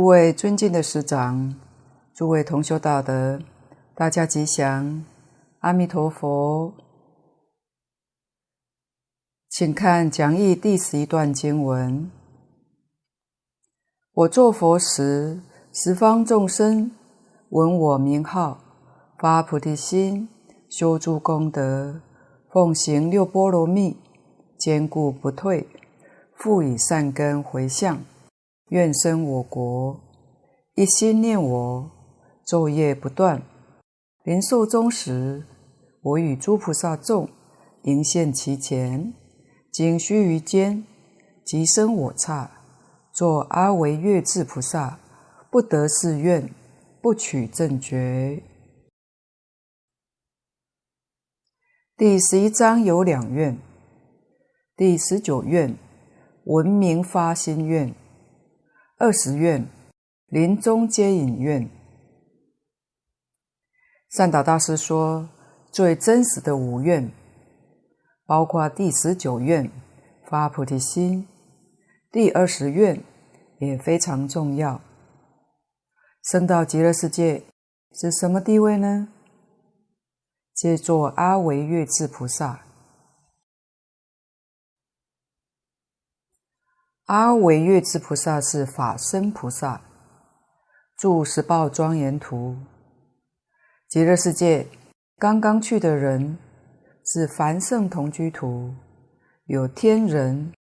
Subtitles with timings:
[0.00, 1.54] 诸位尊敬的师长，
[2.14, 3.38] 诸位同修大德，
[3.94, 5.04] 大家吉祥，
[5.58, 6.72] 阿弥陀佛。
[9.50, 12.10] 请看讲义第十一段经文：
[14.14, 16.92] 我作佛时，十方众生
[17.50, 18.58] 闻我名号，
[19.18, 20.30] 发菩提心，
[20.70, 22.00] 修诸功德，
[22.50, 23.98] 奉行六波罗蜜，
[24.56, 25.68] 坚固不退，
[26.34, 28.00] 复以善根回向。
[28.70, 30.00] 愿生我国，
[30.76, 31.90] 一心念我，
[32.46, 33.42] 昼夜不断。
[34.22, 35.44] 临寿终时，
[36.02, 37.28] 我与诸菩萨众
[37.82, 39.12] 迎现其前，
[39.72, 40.84] 经须臾间，
[41.44, 42.48] 即生我刹，
[43.12, 45.00] 作阿惟越智菩萨，
[45.50, 46.48] 不得誓愿，
[47.02, 48.40] 不取正觉。
[51.96, 53.58] 第十一章有两愿，
[54.76, 55.76] 第十九愿
[56.44, 57.92] 闻名发心愿。
[59.00, 59.66] 二十愿，
[60.26, 61.70] 临终接引愿。
[64.10, 65.26] 善导大师说，
[65.72, 67.10] 最真实的五愿，
[68.26, 69.70] 包括第十九愿
[70.28, 71.26] 发菩提心，
[72.12, 73.02] 第二十愿
[73.58, 74.82] 也非常重要。
[76.22, 77.42] 升到极乐世界
[77.92, 79.08] 是什么地位呢？
[80.52, 82.66] 皆作阿惟越致菩萨。
[87.10, 89.80] 阿惟越致菩萨是法身菩萨，
[90.96, 92.56] 住十报庄严图。
[93.88, 94.68] 极乐世界
[95.18, 96.38] 刚刚去的人
[97.04, 98.72] 是凡圣同居土，
[99.46, 100.52] 有天人，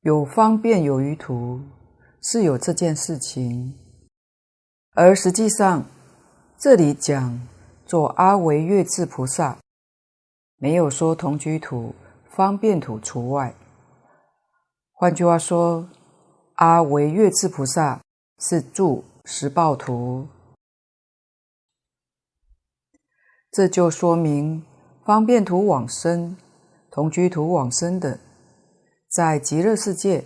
[0.00, 1.60] 有方便有余土，
[2.22, 3.78] 是有这件事情。
[4.94, 5.84] 而实际上，
[6.56, 7.38] 这里讲
[7.84, 9.58] 做阿惟越智菩萨，
[10.56, 11.94] 没有说同居土、
[12.30, 13.54] 方便土除外。
[15.02, 15.88] 换句话说，
[16.54, 18.00] 阿惟越致菩萨
[18.38, 20.28] 是住十报图，
[23.50, 24.64] 这就说明
[25.04, 26.36] 方便图往生、
[26.88, 28.20] 同居图往生的，
[29.08, 30.24] 在极乐世界，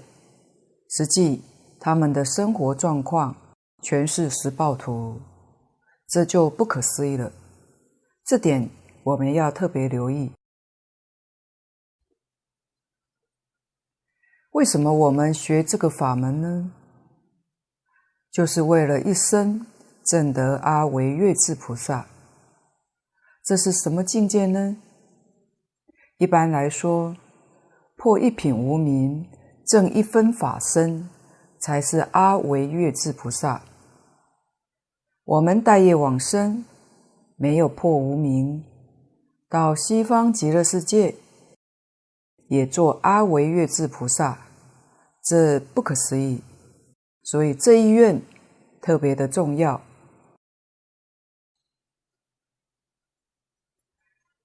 [0.91, 1.43] 实际
[1.81, 3.35] 他们的生活状况
[3.81, 5.19] 全是十报图，
[6.07, 7.33] 这就不可思议了。
[8.27, 8.69] 这点
[9.05, 10.31] 我们要特别留意。
[14.57, 16.73] 为什么我们学这个法门呢？
[18.33, 19.67] 就是为了一生
[20.03, 22.07] 证得阿惟越智菩萨。
[23.45, 24.79] 这是什么境界呢？
[26.17, 27.15] 一般来说，
[27.97, 29.29] 破一品无明，
[29.67, 31.07] 证一分法身，
[31.61, 33.61] 才是阿惟越智菩萨。
[35.25, 36.65] 我们带业往生，
[37.37, 38.65] 没有破无明，
[39.51, 41.15] 到西方极乐世界，
[42.49, 44.45] 也做阿惟越智菩萨。
[45.27, 46.41] 这不可思议，
[47.25, 48.23] 所以这一愿
[48.81, 49.83] 特别的重要。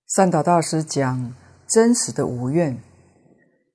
[0.07, 1.35] 善导大师讲
[1.67, 2.81] 真实的五愿，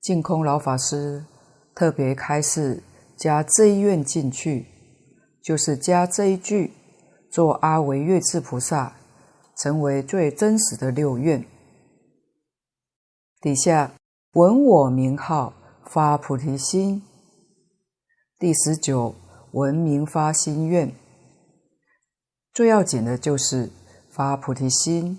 [0.01, 1.25] 净空老法师
[1.73, 2.83] 特别开示
[3.17, 4.65] 加这一愿进去，
[5.41, 6.73] 就是加这一句，
[7.31, 8.97] 做阿惟越致菩萨，
[9.55, 11.45] 成为最真实的六愿。
[13.39, 13.93] 底下
[14.33, 15.53] 闻我名号。
[15.89, 17.01] 发菩提心，
[18.37, 19.15] 第十九
[19.51, 20.93] 闻名发心愿，
[22.53, 23.71] 最要紧的就是
[24.09, 25.17] 发菩提心。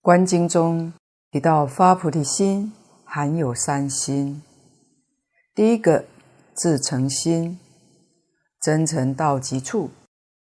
[0.00, 0.94] 观经中
[1.30, 2.72] 提到发菩提心
[3.04, 4.42] 含有三心，
[5.54, 6.06] 第一个
[6.56, 7.60] 至诚心，
[8.62, 9.90] 真诚到极处，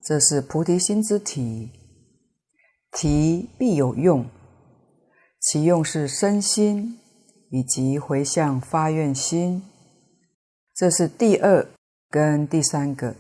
[0.04, 1.70] 这是菩提心之体，
[2.92, 4.26] 体必有用。
[5.42, 7.00] 其用是身心
[7.50, 9.64] 以及回向发愿心，
[10.76, 11.68] 这是第二
[12.10, 13.16] 跟第三个。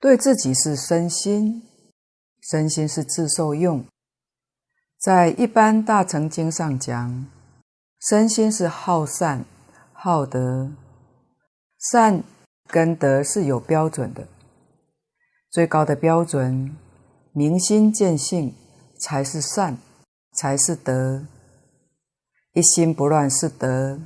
[0.00, 1.62] 对自己是身心，
[2.50, 3.84] 身心是自受用。
[4.98, 7.26] 在一般大乘经上讲，
[8.08, 9.44] 身心是好善
[9.92, 10.72] 好德，
[11.92, 12.24] 善
[12.66, 14.26] 跟德是有标准的，
[15.48, 16.76] 最高的标准，
[17.32, 18.52] 明心见性
[18.98, 19.78] 才是善。
[20.32, 21.26] 才是德，
[22.52, 24.00] 一心不乱是德，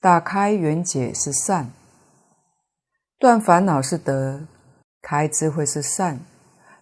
[0.00, 1.70] 大开缘解是善，
[3.18, 4.46] 断烦恼是德，
[5.00, 6.20] 开智慧是善，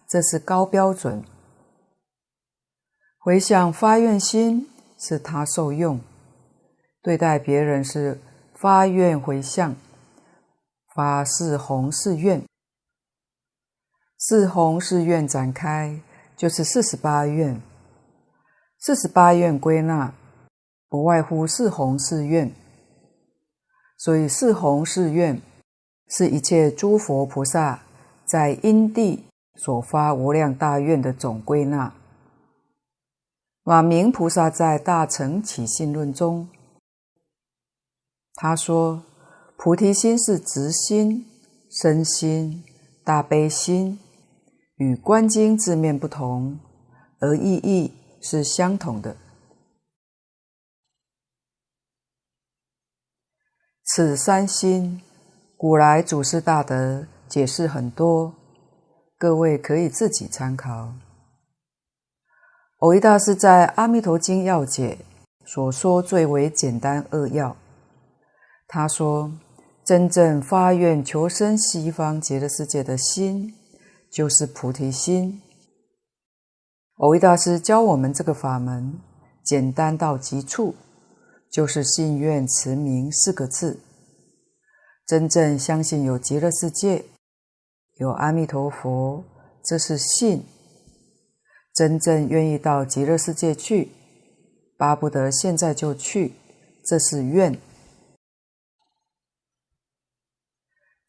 [0.07, 1.23] 这是高标准。
[3.19, 6.01] 回向发愿心是他受用，
[7.01, 8.19] 对待别人是
[8.55, 9.75] 发愿回向，
[10.93, 12.43] 发四弘誓愿，
[14.17, 16.01] 四弘誓愿展开
[16.35, 17.61] 就是四十八愿。
[18.85, 20.13] 四十八愿归纳，
[20.89, 22.51] 不外乎四弘誓愿，
[23.97, 25.41] 所以是弘誓愿，
[26.09, 27.83] 是一切诸佛菩萨
[28.25, 29.23] 在因地
[29.55, 31.93] 所发无量大愿的总归纳。
[33.63, 36.49] 马明菩萨在《大乘起信论》中，
[38.35, 39.01] 他说
[39.55, 41.25] ：“菩提心是直心、
[41.71, 42.61] 身心、
[43.05, 43.97] 大悲心，
[44.75, 46.59] 与观经字面不同，
[47.21, 49.17] 而意义是相同的。
[53.83, 55.01] 此三心，
[55.57, 58.33] 古来祖师大德解释很多，
[59.17, 60.93] 各位可以自己参考。”
[62.79, 64.97] 蕅益大师在《阿弥陀经要解》
[65.47, 67.55] 所说最为简单扼要。
[68.67, 69.31] 他说
[69.85, 73.53] ：“真正发愿求生西方极乐世界的心，
[74.09, 75.41] 就是菩提心。”
[77.03, 78.97] 蕅益大师教我们这个法门，
[79.43, 80.73] 简单到极处，
[81.51, 83.81] 就是信愿持名四个字。
[85.05, 87.03] 真正相信有极乐世界，
[87.97, 89.21] 有阿弥陀佛，
[89.61, 90.45] 这是信。
[91.73, 93.91] 真正愿意到极乐世界去，
[94.77, 96.31] 巴不得现在就去，
[96.85, 97.59] 这是愿。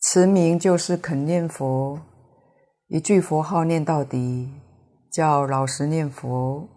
[0.00, 2.00] 持名就是肯念佛，
[2.88, 4.50] 一句佛号念到底，
[5.14, 6.69] 叫老实念佛，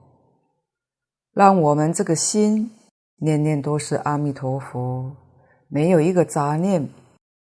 [1.34, 2.70] 让我们这个心
[3.16, 5.12] 念念都是阿弥陀佛，
[5.68, 6.88] 没有一个杂念，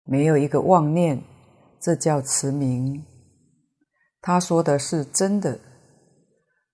[0.05, 1.21] 没有一个妄念，
[1.81, 3.03] 这叫持名。
[4.21, 5.59] 他说的是真的。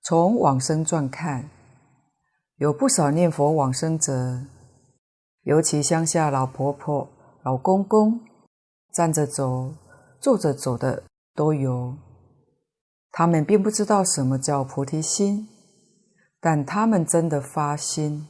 [0.04, 1.50] 从往生传看，
[2.58, 4.46] 有不少念佛往生者，
[5.46, 7.10] 尤其乡下老婆婆、
[7.42, 8.20] 老公公，
[8.94, 9.74] 站着走、
[10.20, 11.02] 坐着走的
[11.34, 11.96] 都有。
[13.12, 15.50] 他们并不知道什么叫菩提心，
[16.40, 18.28] 但他们真的发心，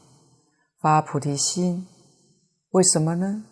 [0.79, 1.87] 发菩提心。
[2.71, 3.45] 为什么呢？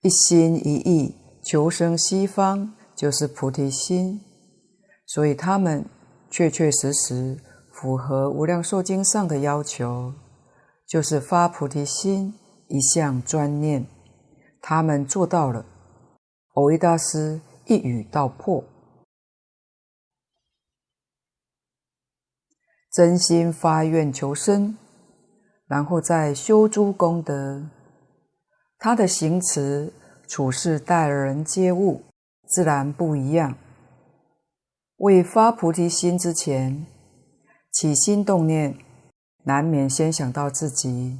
[0.00, 4.20] 一心一意求生西方，就是菩提心。
[5.06, 5.84] 所以他们
[6.30, 7.38] 确确实实
[7.72, 10.12] 符合《无量寿经》上的要求，
[10.86, 12.34] 就是发菩提心，
[12.68, 13.86] 一向专念。
[14.60, 15.64] 他们做到了，
[16.54, 18.64] 蕅益大师一语道破。
[22.92, 24.78] 真心发愿求生，
[25.66, 27.68] 然后再修诸功德，
[28.78, 29.92] 他的行持
[30.28, 32.04] 处事待人接物，
[32.46, 33.56] 自然不一样。
[34.98, 36.86] 未发菩提心之前，
[37.72, 38.78] 起心动念，
[39.42, 41.18] 难免先想到自己；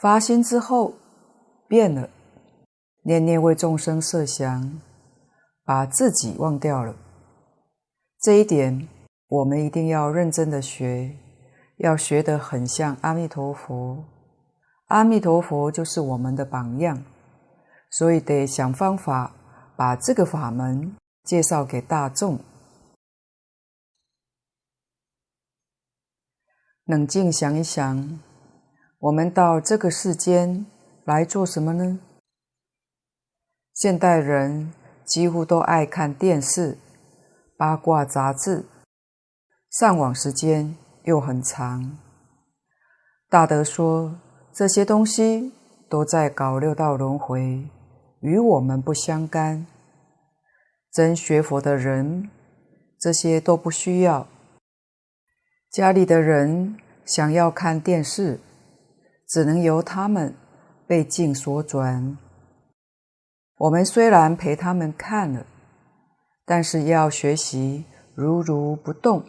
[0.00, 0.94] 发心之后，
[1.66, 2.08] 变了，
[3.02, 4.80] 念念为众生设想，
[5.64, 6.94] 把自己忘掉了。
[8.20, 8.88] 这一点，
[9.28, 11.16] 我们一定要认真的学，
[11.78, 14.04] 要学得很像阿弥陀佛。
[14.86, 17.02] 阿弥陀佛就是我们的榜样，
[17.90, 19.34] 所以得想方法
[19.76, 22.38] 把这个法门介绍给大众。
[26.84, 28.20] 冷静想一想，
[28.98, 30.66] 我们到这个世间
[31.04, 31.98] 来做什么呢？
[33.72, 34.72] 现代人
[35.04, 36.78] 几乎都爱看电视、
[37.56, 38.64] 八卦杂志，
[39.70, 41.98] 上网时间又很长。
[43.28, 44.14] 大德说，
[44.52, 45.52] 这些东西
[45.88, 47.68] 都在搞六道轮回，
[48.20, 49.66] 与我们不相干。
[50.92, 52.28] 真学佛的人，
[52.98, 54.26] 这些都不需要。
[55.70, 58.38] 家里的人想要看电视，
[59.26, 60.34] 只能由他们
[60.86, 62.18] 被境所转。
[63.62, 65.46] 我们虽然陪他们看了，
[66.44, 69.22] 但是要学习如如不动，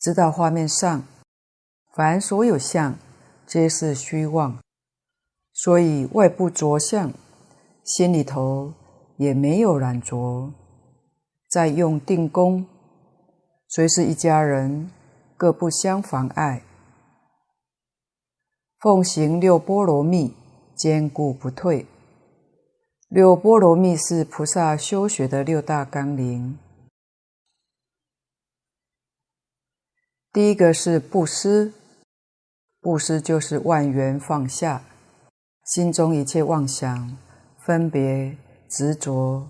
[0.00, 1.04] 知道画面上
[1.94, 2.98] 凡所有相
[3.46, 4.58] 皆是虚妄，
[5.52, 7.12] 所以外部着相，
[7.84, 8.74] 心里头
[9.18, 10.52] 也没有染着。
[11.48, 12.66] 再用定功，
[13.68, 14.90] 虽是一家人。
[15.38, 16.62] 各不相妨碍，
[18.80, 20.34] 奉行六波罗蜜，
[20.74, 21.86] 坚固不退。
[23.08, 26.58] 六波罗蜜是菩萨修学的六大纲领。
[30.32, 31.72] 第一个是布施，
[32.80, 34.82] 布施就是万缘放下，
[35.64, 37.16] 心中一切妄想、
[37.58, 38.36] 分别、
[38.68, 39.48] 执着、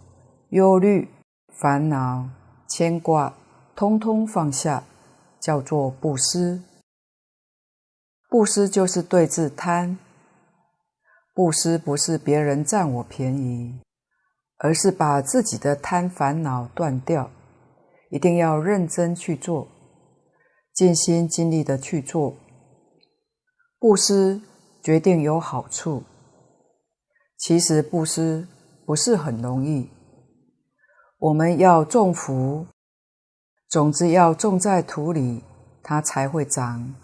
[0.50, 1.08] 忧虑、
[1.48, 2.28] 烦恼、
[2.68, 3.34] 牵挂，
[3.74, 4.84] 通通放下。
[5.38, 6.60] 叫做布施，
[8.28, 9.96] 布施就是对治贪。
[11.36, 13.78] 布施不是别人占我便宜，
[14.56, 17.30] 而是把自己的贪烦恼断掉，
[18.08, 19.68] 一定要认真去做，
[20.72, 22.32] 尽心尽力的去做。
[23.78, 24.40] 布施
[24.82, 26.04] 决定有好处。
[27.36, 28.48] 其实布施
[28.86, 29.90] 不是很容易。
[31.18, 32.66] 我们要种福，
[33.68, 35.44] 种子要种在土里，
[35.82, 36.94] 它才会长，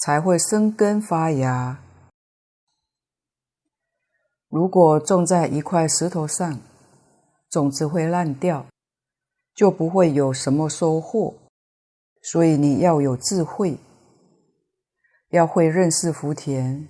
[0.00, 1.80] 才会生根发芽。
[4.50, 6.58] 如果种在一块石头上，
[7.48, 8.66] 种子会烂掉，
[9.54, 11.34] 就不会有什么收获。
[12.20, 13.78] 所以你要有智慧，
[15.30, 16.88] 要会认识福田，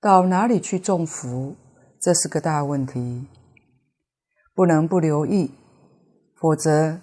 [0.00, 1.54] 到哪里去种福，
[2.00, 3.26] 这是个大问题。
[4.54, 5.52] 不能不留意，
[6.40, 6.98] 否则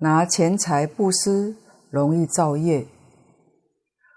[0.00, 1.56] 拿钱财布施
[1.88, 2.86] 容易造业。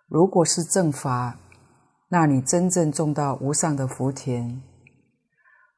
[0.09, 1.39] 如果是正法，
[2.15, 4.61] 那你真正种到无上的福田。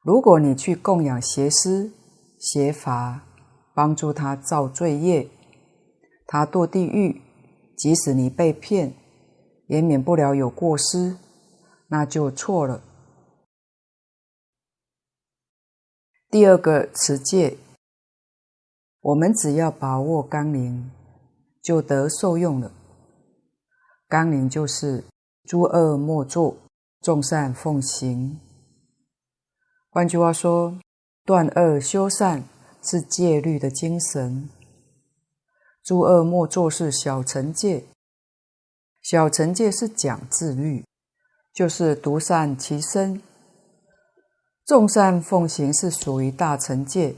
[0.02, 1.90] 如果你去供养邪师
[2.38, 3.24] 邪法，
[3.74, 5.28] 帮助他造罪业，
[6.28, 7.20] 他堕地狱，
[7.76, 8.94] 即使你被骗，
[9.66, 11.16] 也免不了有过失，
[11.88, 12.82] 那就错了。
[16.30, 17.56] 第二个持戒，
[19.00, 20.88] 我们只要把握纲领，
[21.60, 22.70] 就得受用了。
[24.06, 25.02] 纲领就是
[25.48, 26.58] 诸恶莫作，
[27.00, 28.38] 众善奉行。
[29.88, 30.78] 换句话说，
[31.24, 32.44] 断恶修善
[32.82, 34.50] 是戒律的精神。
[35.82, 37.86] 诸恶莫作是小乘戒，
[39.00, 40.84] 小乘戒是讲自律，
[41.54, 43.22] 就是独善其身。
[44.66, 47.16] 众善奉行是属于大乘戒，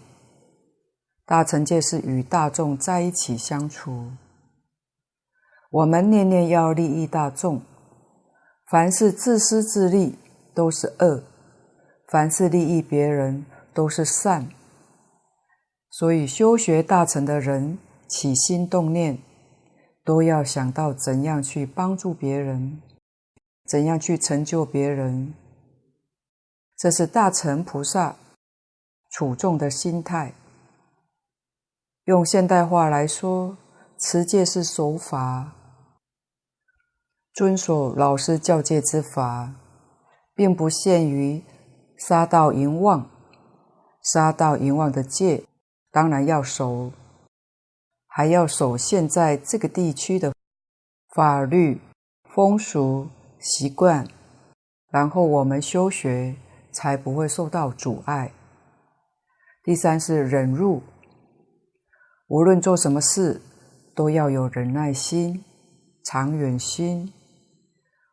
[1.26, 4.12] 大乘戒是与大众在一起相处。
[5.72, 7.62] 我们念念要利益大众，
[8.70, 10.16] 凡是自私自利
[10.54, 11.24] 都是恶，
[12.06, 14.48] 凡是利益别人都是善。
[15.90, 19.18] 所以修学大乘的人起心动念，
[20.04, 22.80] 都要想到怎样去帮助别人，
[23.66, 25.34] 怎样去成就别人。
[26.78, 28.14] 这是大乘菩萨
[29.10, 30.32] 处众的心态。
[32.04, 33.56] 用现代话来说，
[33.98, 35.56] 持戒是守法，
[37.34, 39.54] 遵守老师教诫之法，
[40.34, 41.42] 并不限于
[41.96, 43.08] 杀盗淫妄。
[44.02, 45.44] 杀盗淫妄的戒
[45.90, 46.92] 当然要守，
[48.06, 50.32] 还要守现在这个地区的
[51.14, 51.80] 法律、
[52.34, 53.08] 风俗、
[53.38, 54.08] 习惯，
[54.90, 56.36] 然后我们修学。
[56.72, 58.30] 才不会受到阻碍。
[59.64, 60.84] 第三是忍辱，
[62.28, 63.42] 无论做什么事，
[63.92, 65.44] 都要有忍耐心、
[66.04, 67.12] 长远心，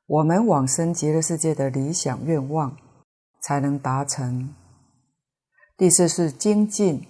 [0.08, 2.78] 我们往生极乐世界的理想愿望
[3.42, 4.56] 才能达成。
[5.76, 7.06] 第四是精进，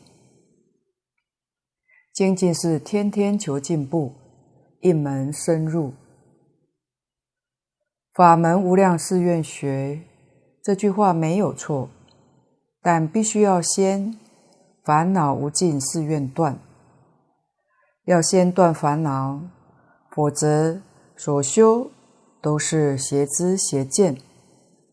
[2.11, 4.15] 精进是天天求进步，
[4.81, 5.93] 一门深入，
[8.13, 10.01] 法门无量誓愿学。
[10.63, 11.89] 这句话没有错，
[12.81, 14.17] 但必须要先
[14.83, 16.57] 烦恼无尽誓愿断，
[18.05, 19.39] 要先断烦恼，
[20.09, 20.81] 否则
[21.15, 21.91] 所修
[22.41, 24.21] 都是邪知邪见，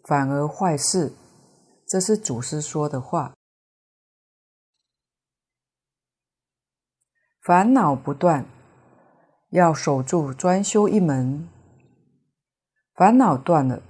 [0.04, 1.12] 反而坏事。
[1.86, 3.34] 这是祖师说的话。
[7.42, 8.46] 烦恼不断，
[9.50, 11.48] 要守住专修一门，
[12.94, 13.82] 烦恼断了。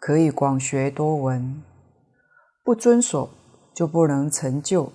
[0.00, 1.62] 可以广学多闻，
[2.64, 3.30] 不遵守
[3.72, 4.92] 就不能成就。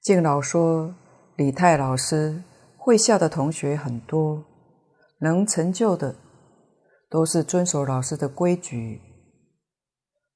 [0.00, 0.92] 敬老说，
[1.36, 2.42] 李泰老师
[2.76, 4.42] 会下的同学很多，
[5.20, 6.14] 能成就的
[7.10, 9.00] 都是遵守老师的规矩，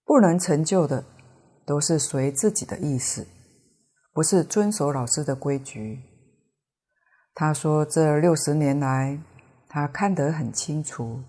[0.05, 1.05] 不能成就的
[1.65, 3.27] 都是随自己的意思，
[4.12, 6.03] 不是遵守老师的规矩。
[7.35, 9.19] 他说，这六十年来，
[9.69, 11.23] 他看得很清楚。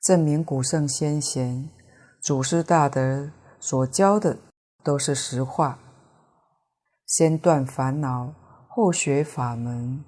[0.00, 1.68] 证明古圣先贤、
[2.22, 4.38] 祖师大德所教的
[4.82, 5.78] 都是实话。
[7.06, 8.32] 先断烦恼，
[8.68, 10.04] 后学法门。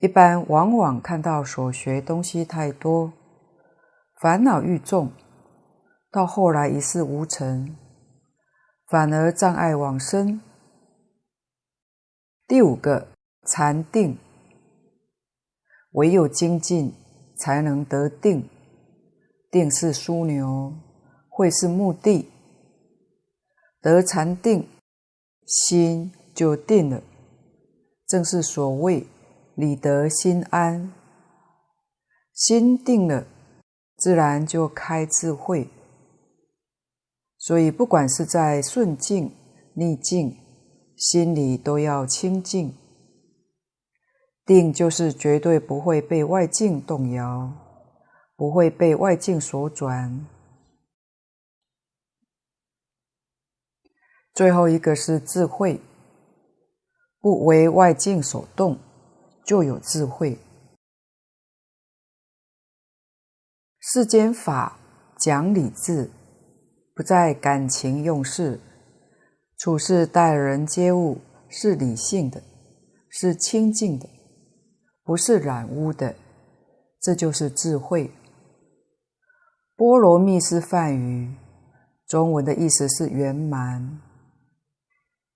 [0.00, 3.12] 一般往往看到所学东西太多，
[4.20, 5.12] 烦恼愈重，
[6.10, 7.76] 到后来一事无成，
[8.86, 10.40] 反而障碍往生。
[12.48, 13.08] 第五个
[13.44, 14.16] 禅定。
[15.92, 16.94] 唯有精进，
[17.36, 18.48] 才能得定。
[19.50, 20.72] 定是枢纽，
[21.28, 22.30] 慧是目的。
[23.82, 24.68] 得禅定，
[25.44, 27.02] 心就定了。
[28.06, 29.04] 正是所谓
[29.60, 30.92] “理得心安”。
[32.32, 33.26] 心定了，
[33.96, 35.68] 自然就开智慧。
[37.36, 39.34] 所以，不管是在顺境、
[39.74, 40.36] 逆境，
[40.96, 42.74] 心里都要清净。
[44.46, 47.52] 定就是绝对不会被外境动摇，
[48.36, 50.26] 不会被外境所转。
[54.34, 55.80] 最后一个是智慧，
[57.20, 58.78] 不为外境所动，
[59.50, 60.38] 就有智慧。
[63.80, 64.78] 世间法
[65.18, 66.08] 讲理智，
[66.94, 68.60] 不在感情用事，
[69.58, 72.40] 处事待人接物是理性的，
[73.08, 74.08] 是清净的。
[75.02, 76.14] 不是染污的，
[77.00, 78.12] 这就是智慧。
[79.74, 81.34] 波罗蜜是梵语，
[82.06, 84.00] 中文的意思是圆满，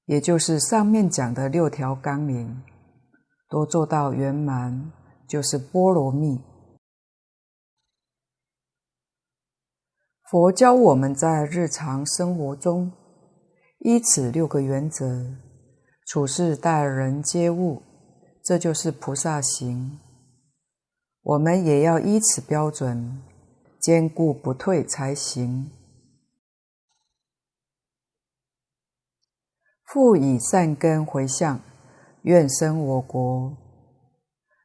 [0.05, 2.63] 也就是上面讲的六条纲领
[3.55, 4.91] 都做到圆满，
[5.29, 6.41] 就是波罗蜜。
[10.29, 12.91] 佛教我们在日常生活中
[13.79, 15.37] 依此六个原则
[16.05, 17.81] 处事待人接物。
[18.43, 20.01] 这就是菩萨行，
[21.23, 23.23] 我们也要依此标准，
[23.81, 25.71] 坚固不退才行。
[29.85, 31.61] 复以善根回向，
[32.25, 33.57] 愿生我国，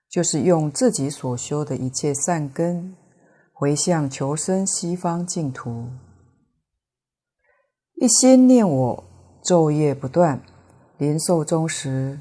[0.10, 2.96] 就是用自己所修的一切善根
[3.54, 5.90] 回向求生西方净土，
[7.96, 9.04] 一心念我，
[9.44, 10.42] 昼夜不断，
[10.98, 12.20] 临寿终时。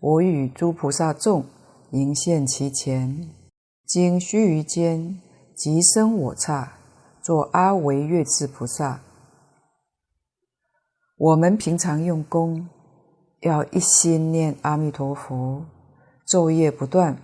[0.00, 1.44] 我与诸菩萨众
[1.92, 3.28] 迎现其前，
[3.86, 5.20] 经须臾间，
[5.54, 6.78] 即生我刹，
[7.22, 9.02] 作阿惟越致菩萨。
[11.16, 12.66] 我们平常用功，
[13.40, 15.64] 要一心念阿弥陀佛，
[16.26, 17.16] 昼夜不断，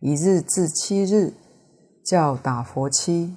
[0.00, 1.34] 一日至七日，
[2.02, 3.36] 叫打佛七，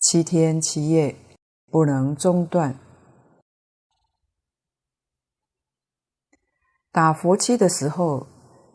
[0.00, 1.16] 七天七夜
[1.68, 2.78] 不能中断。
[6.92, 8.28] 打佛七的时候，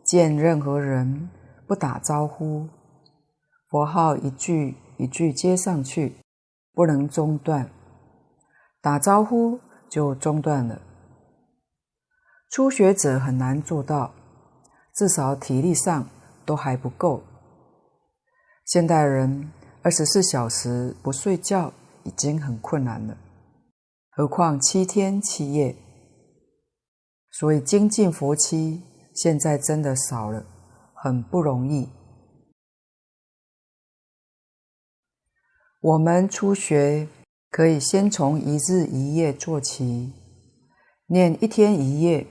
[0.03, 1.29] 见任何人
[1.65, 2.67] 不打招呼，
[3.69, 6.17] 佛号一句一句接上去，
[6.73, 7.69] 不能中断。
[8.81, 10.81] 打招呼就中断了。
[12.53, 14.13] 初学者很难做到，
[14.93, 16.07] 至少体力上
[16.45, 17.23] 都还不够。
[18.63, 23.17] 现代人二十四小时不睡觉已经很困难了，
[24.11, 25.75] 何况七天七夜。
[27.31, 28.83] 所以精进佛七
[29.15, 30.45] 现在真的少了，
[30.93, 31.89] 很不容易。
[35.81, 37.07] 我们初学
[37.49, 40.13] 可以先从一日一夜做起，
[41.07, 42.27] 念一天一夜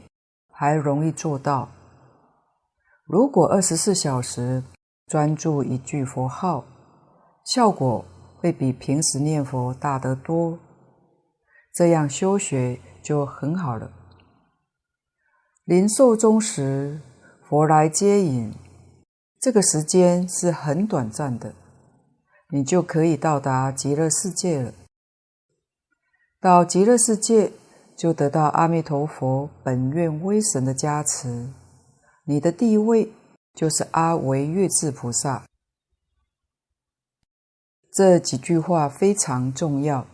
[0.52, 1.68] 还容易做到。
[3.04, 4.62] 如果二十四小时
[5.08, 6.64] 专注一句佛号，
[7.44, 8.04] 效果
[8.38, 10.58] 会比平时念佛大得多。
[11.74, 13.90] 这样修学就很好了。
[15.64, 17.00] 临寿终时，
[17.48, 18.52] 佛来接引，
[19.40, 21.54] 这个时间是很短暂的，
[22.50, 24.72] 你就可以到达极乐世界了。
[26.40, 27.52] 到极乐世界，
[27.96, 31.48] 就得到阿弥陀佛本愿威神的加持，
[32.24, 33.12] 你的地位
[33.54, 35.44] 就是阿惟月智菩萨。
[37.92, 40.06] 这几句话非常重要。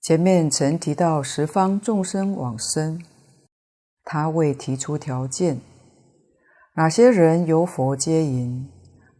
[0.00, 3.02] 前面曾提到十方众生往生。
[4.04, 5.60] 他未提出条件，
[6.74, 8.68] 哪些人由佛接引，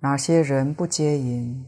[0.00, 1.64] 哪些人不接引。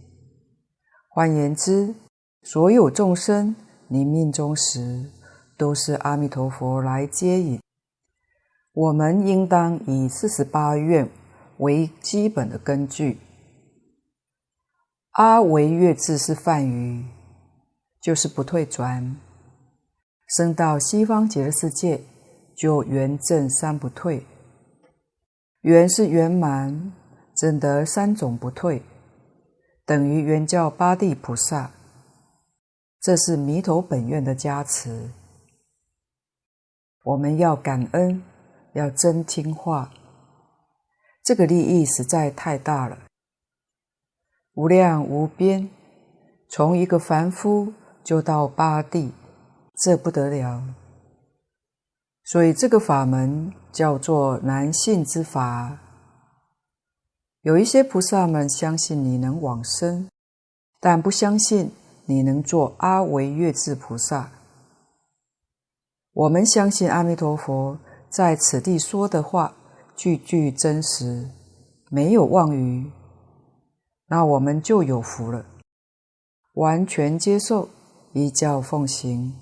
[1.08, 1.94] 换言之，
[2.42, 3.54] 所有众生
[3.88, 5.10] 临命终时，
[5.56, 7.60] 都是阿弥陀佛来接引。
[8.72, 11.08] 我们应当以四十八愿
[11.58, 13.18] 为基本的根据。
[15.12, 17.04] 阿惟越致是梵语，
[18.00, 19.16] 就是不退转，
[20.36, 22.02] 升到西方极乐世界。
[22.56, 24.24] 就圆证三不退，
[25.62, 26.92] 圆是圆满，
[27.36, 28.80] 证得三种不退，
[29.84, 31.72] 等于圆教八地菩萨。
[33.04, 35.10] 这是弥陀本愿的加持，
[37.02, 38.22] 我们要感恩，
[38.72, 39.92] 要真听话。
[41.22, 42.96] 这个利益实在太大了，
[44.54, 45.68] 无量无边，
[46.48, 49.12] 从一个凡夫就到八地，
[49.76, 50.64] 这不得了。
[52.24, 55.76] 所以这个法门叫做难信之法。
[57.42, 60.08] 有一些菩萨们相信你能往生，
[60.80, 61.70] 但不相信
[62.06, 64.30] 你能做阿惟越致菩萨。
[66.12, 69.56] 我们相信阿弥陀佛在此地说的话
[69.96, 71.28] 句句真实，
[71.90, 72.90] 没有妄语，
[74.06, 75.46] 那我们就有福了，
[76.52, 77.68] 完全接受，
[78.12, 79.34] 依教奉行。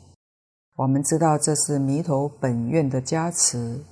[0.76, 3.84] 我们知道这是弥陀本愿的加持。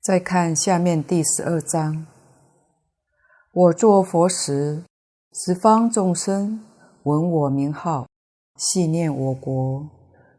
[0.00, 2.06] 再看下面第十二章：
[3.54, 4.84] 我作佛时，
[5.32, 6.60] 十方众生
[7.04, 8.06] 闻我名号，
[8.58, 9.88] 系念我国，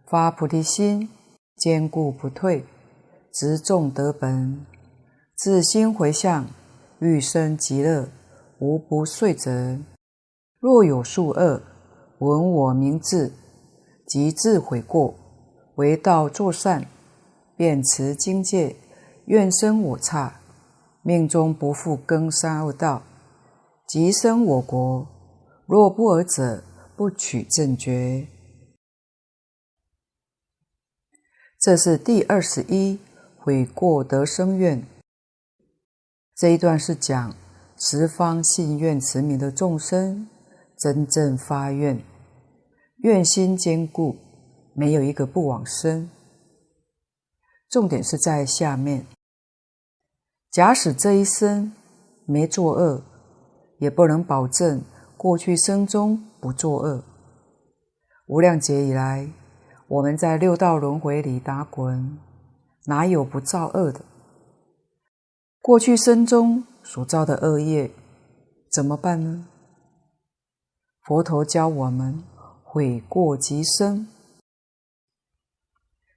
[0.06, 1.10] 发菩提心，
[1.56, 2.63] 坚固不退，
[3.34, 4.63] 执众德本，
[5.36, 6.45] 自心回向，
[7.00, 8.10] 欲生极乐，
[8.60, 9.80] 无不遂则。
[10.60, 11.63] 若有数恶，
[12.19, 13.34] 闻我名字，
[14.06, 15.15] 即自悔过，
[15.76, 16.86] 为道作善，
[17.58, 18.76] 便持经戒。
[19.26, 20.38] 愿生我刹，
[21.10, 23.02] 命中不复更三恶道，
[23.88, 25.08] 即生我国。
[25.65, 26.63] 若不尔者，
[26.95, 28.28] 不取正觉。
[31.60, 33.00] 这是第二十一
[33.39, 34.86] 悔过得生愿。
[36.36, 37.36] 这一段是讲
[37.76, 40.30] 十方信愿持名的众生
[40.78, 42.00] 真正发愿，
[42.98, 44.15] 愿心坚固，
[44.76, 46.08] 没有一个不往生。
[47.67, 49.08] 重点是在下面。
[50.51, 51.71] 假使这一生
[52.25, 53.03] 没作恶，
[53.77, 54.81] 也不能保证
[55.15, 57.03] 过去生中不作恶。
[58.25, 59.29] 无量劫以来，
[59.88, 62.17] 我们在六道轮回里打滚，
[62.85, 64.01] 哪有不造恶的？
[65.62, 67.91] 过去生中所造的恶业
[68.71, 69.45] 怎么办呢？
[71.03, 72.23] 佛陀教我们
[72.63, 74.07] 悔过即生，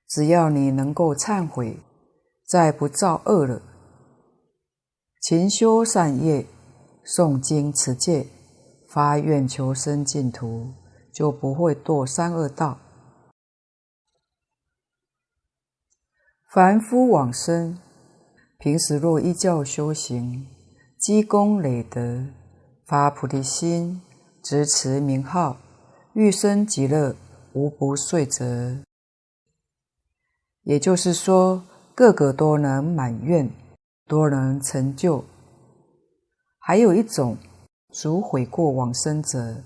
[0.09, 1.81] 只要你能够忏悔，
[2.47, 3.61] 再不造恶了。
[5.23, 6.45] 勤修善业，
[7.07, 8.27] 诵经持戒，
[8.89, 10.73] 发愿求生净土，
[11.15, 12.81] 就不会堕三恶道。
[16.53, 17.79] 凡夫往生，
[18.59, 20.45] 平时若依教修行，
[20.99, 22.27] 积功累德，
[22.85, 24.03] 发菩提心，
[24.43, 25.57] 执持名号，
[26.15, 27.15] 欲生极乐，
[27.53, 28.83] 无不遂则。
[30.65, 31.63] 也就是说，
[31.95, 33.49] 个个都能满愿。
[34.13, 35.25] 多人成就，
[36.59, 37.39] 还有一种
[37.95, 39.63] 属悔过往生者，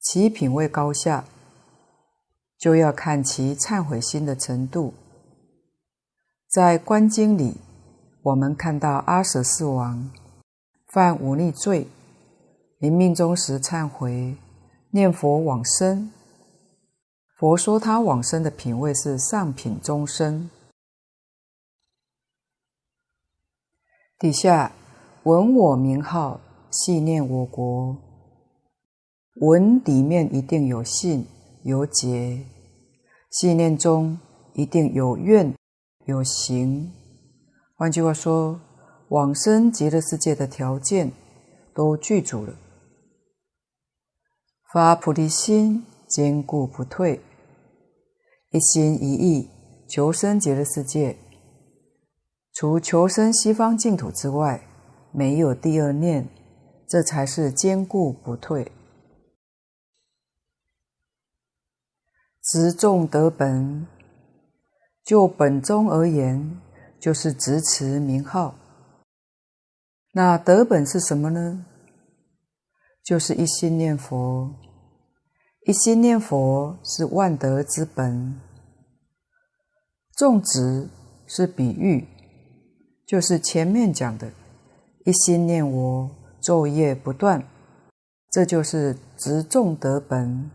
[0.00, 1.24] 其品位高下，
[2.58, 4.94] 就要看其忏悔心的程度。
[6.48, 7.58] 在观经里，
[8.24, 10.10] 我们看到阿舍世王
[10.88, 11.86] 犯忤逆罪，
[12.78, 14.36] 临命终时忏悔，
[14.90, 16.10] 念佛往生。
[17.38, 20.50] 佛说他往生的品位是上品中生。
[24.22, 24.70] 底下
[25.24, 26.38] 闻我名号，
[26.70, 27.96] 系念我国。
[29.40, 31.26] 闻里面一定有信
[31.64, 32.46] 有解，
[33.30, 34.16] 系念中
[34.54, 35.52] 一定有愿
[36.04, 36.92] 有行。
[37.74, 38.60] 换句话说，
[39.08, 41.10] 往生极乐世界的条件
[41.74, 42.54] 都具足了。
[44.72, 47.20] 发菩提心，坚固不退，
[48.52, 49.50] 一心一意
[49.88, 51.16] 求生极乐世界。
[52.52, 54.68] 除求生西方净土之外，
[55.10, 56.28] 没有第二念，
[56.86, 58.70] 这才是坚固不退。
[62.42, 63.86] 执众德本，
[65.02, 66.60] 就本宗而言，
[67.00, 68.54] 就是执持名号。
[70.12, 71.64] 那德本是什么呢？
[73.02, 74.54] 就是一心念佛。
[75.64, 78.38] 一心念佛是万德之本。
[80.14, 80.90] 众执
[81.26, 82.06] 是比喻。
[83.12, 84.32] 就是前面讲的，
[85.04, 87.46] 一心念我，昼夜不断，
[88.30, 90.50] 这就是执众德本。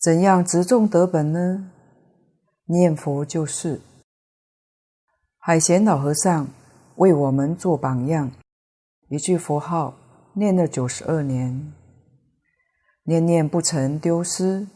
[0.00, 1.70] 怎样执众德本呢？
[2.64, 3.80] 念佛就是。
[5.38, 6.48] 海贤老和尚
[6.96, 8.32] 为我们做榜样，
[9.08, 9.94] 一句佛号
[10.32, 11.72] 念了九十二年，
[13.04, 14.66] 念念不曾丢失。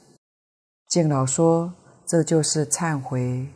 [0.86, 1.74] 敬老说，
[2.06, 3.48] 这就是忏悔，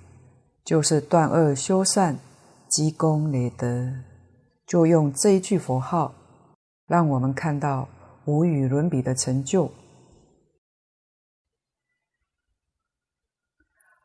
[0.65, 2.19] 就是断恶修善。
[2.75, 3.89] 积功累德，
[4.67, 6.13] 就用这一句佛号，
[6.89, 7.89] 让我们看到
[8.25, 9.71] 无与伦比的成就。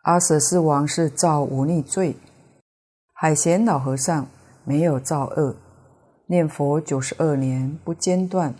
[0.04, 2.16] 阿舍世王是造忤逆罪，
[3.14, 4.28] 海贤老和尚
[4.64, 5.56] 没有造恶，
[6.28, 8.54] 念佛九十二年不间断，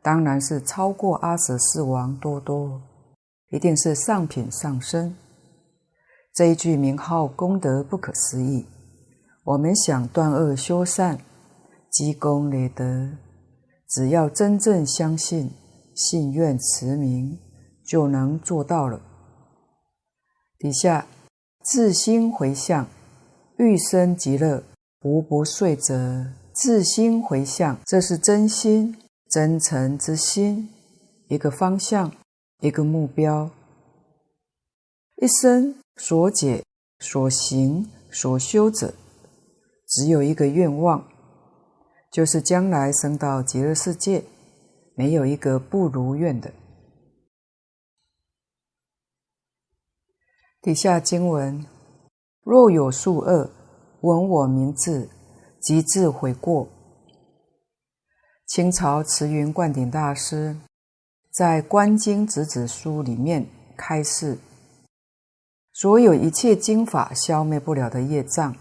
[0.00, 2.80] 当然是超过阿舍世王多多，
[3.50, 5.16] 一定是上品上生。
[6.32, 8.64] 这一句名号功德不可思议。
[9.44, 11.18] 我们想断恶修善，
[11.90, 13.10] 积功累德，
[13.88, 15.50] 只要真正相信、
[15.94, 17.38] 信愿持名，
[17.86, 19.02] 就能做到了。
[20.58, 21.06] 底下
[21.62, 22.88] 自心回向，
[23.58, 24.64] 欲生极乐，
[25.02, 26.26] 无不遂者。
[26.54, 28.96] 自心回向，这是真心、
[29.28, 30.70] 真诚之心，
[31.28, 32.10] 一个方向，
[32.60, 33.50] 一个目标。
[35.16, 36.64] 一生所解、
[37.00, 38.94] 所行、所修者。
[39.94, 41.06] 只有一个愿望，
[42.10, 44.24] 就是将来升到极乐世界，
[44.96, 46.52] 没有一个不如愿的。
[50.60, 51.64] 底下经文：
[52.42, 53.52] 若有数恶，
[54.00, 55.08] 闻我名字，
[55.60, 56.68] 即自悔过。
[58.48, 60.56] 清朝慈云灌顶大师
[61.30, 64.38] 在《观经直指书》里面开示。
[65.72, 68.56] 所有一切经法消灭不了的业障，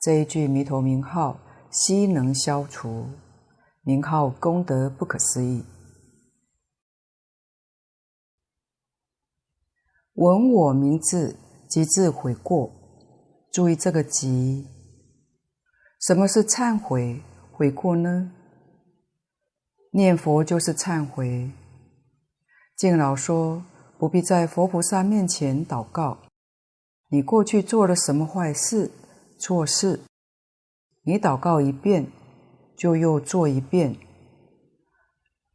[0.00, 1.38] 这一句弥陀名号
[1.70, 3.06] 悉能消除。
[3.82, 5.64] 名号功德不可思议。
[10.12, 11.36] 闻我名字，
[11.68, 12.70] 即自悔过。
[13.50, 14.68] 注意这个“即”，
[16.02, 18.30] 什么是忏悔、悔过呢？
[19.92, 21.50] 念佛就是忏悔。
[22.76, 23.64] 敬老说，
[23.98, 26.18] 不必在佛菩萨面前祷告。
[27.08, 28.90] 你过去做了什么坏事、
[29.38, 30.00] 做事？
[31.04, 32.10] 你祷告一遍，
[32.76, 33.96] 就又做一遍。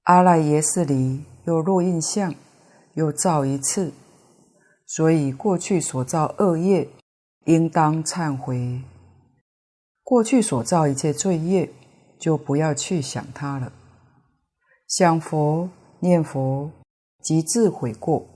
[0.04, 2.34] 阿赖耶识里又落印象，
[2.94, 3.94] 又造一次。
[4.86, 6.90] 所以过去所造恶业，
[7.46, 8.82] 应当忏悔。
[10.04, 11.72] 过去所造一切罪业，
[12.20, 13.72] 就不要去想它了。
[14.88, 15.70] 想佛、
[16.00, 16.72] 念佛，
[17.22, 18.28] 即自悔过。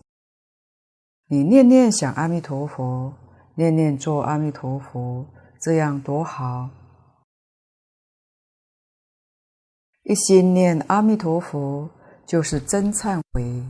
[1.27, 3.13] 你念念想阿弥陀佛，
[3.55, 5.25] 念念做阿弥陀佛，
[5.59, 6.69] 这样多好！
[10.03, 11.89] 一心念阿弥陀佛，
[12.25, 13.63] 就是真忏悔，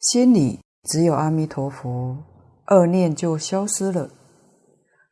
[0.00, 2.16] 心里只有阿弥陀佛，
[2.68, 4.08] 恶念就消失了。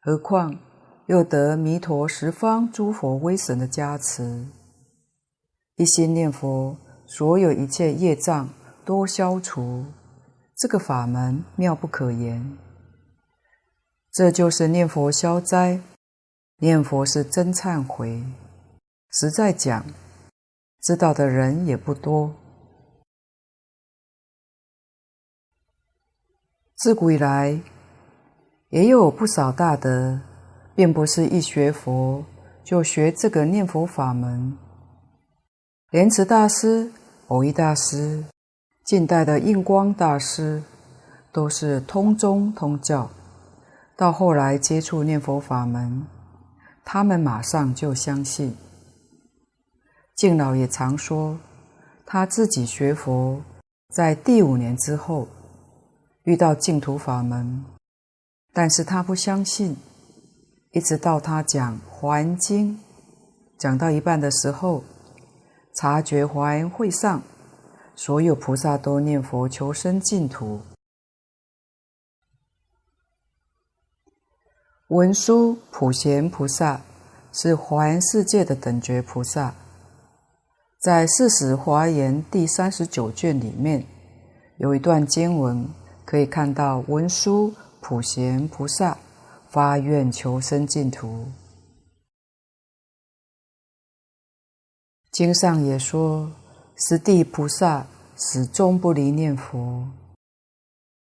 [0.01, 0.59] 何况
[1.07, 4.47] 又得弥陀十方诸佛威神的加持，
[5.77, 8.49] 一心念佛，所有一切业障
[8.85, 9.85] 都消除。
[10.57, 12.57] 这个法门妙不可言，
[14.13, 15.81] 这就是念佛消灾，
[16.59, 18.23] 念佛是真忏悔。
[19.11, 19.87] 实在讲，
[20.83, 22.35] 知道的人也不多。
[26.77, 27.59] 自古以来，
[28.69, 30.21] 也有不少大德，
[30.75, 32.23] 并不是一学佛
[32.63, 34.59] 就学这个念佛法门。
[35.91, 36.93] 莲池大师、
[37.29, 38.23] 藕益大师。
[38.85, 40.63] 近代的印光大师
[41.31, 43.09] 都是通宗通教，
[43.97, 46.07] 到后来接触念佛法门，
[46.85, 48.57] 他们马上就相信。
[50.17, 51.39] 敬老也常说，
[52.05, 53.43] 他自己学佛
[53.91, 55.29] 在第五年之后
[56.25, 57.65] 遇到净土法门，
[58.53, 59.77] 但是他不相信，
[60.71, 62.77] 一直到他讲《华严经》，
[63.59, 64.83] 讲到一半的时候，
[65.75, 67.23] 察觉华严会上。
[67.95, 70.61] 所有菩萨都念佛求生净土。
[74.93, 76.83] 文殊普贤菩萨
[77.33, 79.55] 是华严世界的等觉菩萨，
[80.79, 83.87] 在《四十华严》第三十九卷里面
[84.59, 85.67] 有一段经文，
[86.05, 88.99] 可以看到文殊普贤菩萨
[89.49, 91.27] 发愿求生净土。
[95.11, 96.31] 经上也说。
[96.75, 99.87] 十地菩萨始终不离念佛，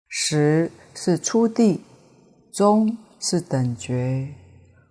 [0.08, 1.84] 十是初地，
[2.52, 4.34] 中是等觉，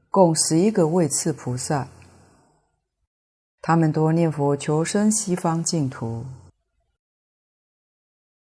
[0.10, 1.88] 共十一个位次菩萨，
[3.62, 6.26] 他们多念佛求生西方净土。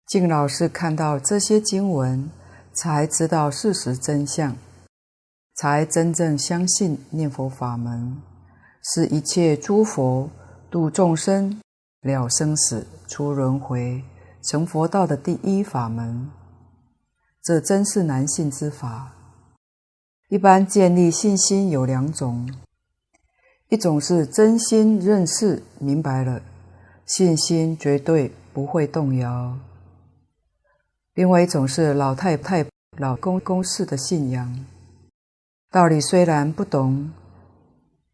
[0.07, 2.29] 敬老是看到这些经文，
[2.73, 4.55] 才知道事实真相，
[5.55, 8.21] 才真正相信念佛法门
[8.93, 10.29] 是一切诸佛
[10.69, 11.59] 度众生。
[12.03, 14.03] 了生死、出轮回、
[14.43, 16.29] 成佛道的第一法门，
[17.41, 19.13] 这真是难信之法。
[20.33, 22.51] 一般建立信心有两种，
[23.69, 26.41] 一种是真心认识明白了，
[27.05, 29.59] 信心绝对不会动摇；
[31.13, 32.65] 另外一种是老太太、
[32.97, 34.65] 老公公式的信仰，
[35.69, 37.11] 道理虽然不懂，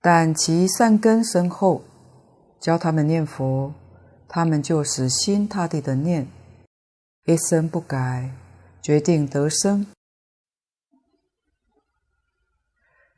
[0.01, 1.83] 但其善根深厚。
[2.59, 3.73] 教他们念佛，
[4.27, 6.27] 他们就死心塌地的念，
[7.23, 8.29] 一生不改，
[8.81, 9.87] 决定得生。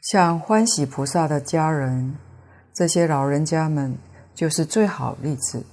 [0.02, 2.16] 像欢喜菩萨的家人，
[2.74, 3.96] 这些老人家们
[4.34, 5.64] 就是最好例子。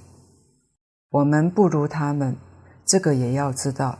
[1.09, 2.37] 我们不如他们，
[2.87, 3.99] 这个也要知道。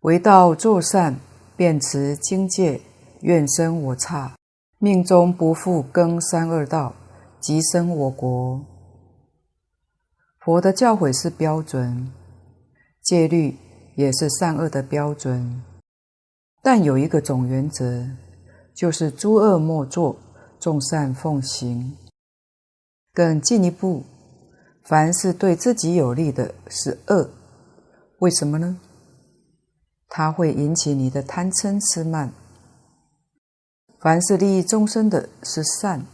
[0.00, 1.16] 为道作善，
[1.56, 2.80] 便持经戒，
[3.20, 4.34] 愿生我刹，
[4.80, 6.92] 命中不复更三恶道。
[7.38, 8.60] 即生我国。
[10.40, 12.12] 佛的教诲是标准，
[13.00, 13.56] 戒律
[13.94, 15.62] 也是善恶的标准，
[16.66, 18.10] 但有一个总原则，
[18.74, 20.18] 就是诸恶莫作，
[20.58, 21.96] 众善奉行。
[23.14, 24.02] 更进一步，
[24.82, 27.30] 凡是对自己有利的是恶，
[28.18, 28.80] 为什么呢？
[30.08, 32.32] 它会引起你的贪嗔痴慢。
[34.00, 36.04] 凡是利益众生的是善。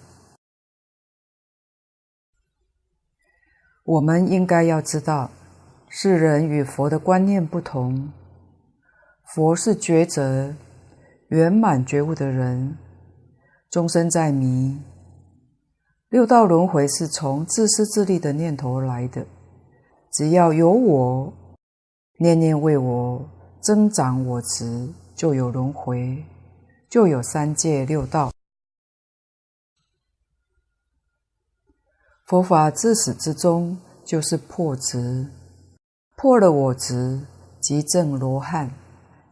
[3.84, 5.30] 我们应该要知道，
[5.88, 8.12] 世人与佛的观念不同。
[9.34, 10.54] 佛是抉择，
[11.28, 12.76] 圆满觉悟的人，
[13.70, 14.78] 终生在迷。
[16.10, 19.26] 六道轮回是从自私自利的念头来的，
[20.12, 21.32] 只要有我，
[22.18, 23.26] 念念为我
[23.62, 26.22] 增长我执，就有轮回，
[26.90, 28.30] 就有三界六道。
[32.26, 35.26] 佛法自始至终就是破执，
[36.16, 37.26] 破了我执，
[37.62, 38.70] 即证罗汉，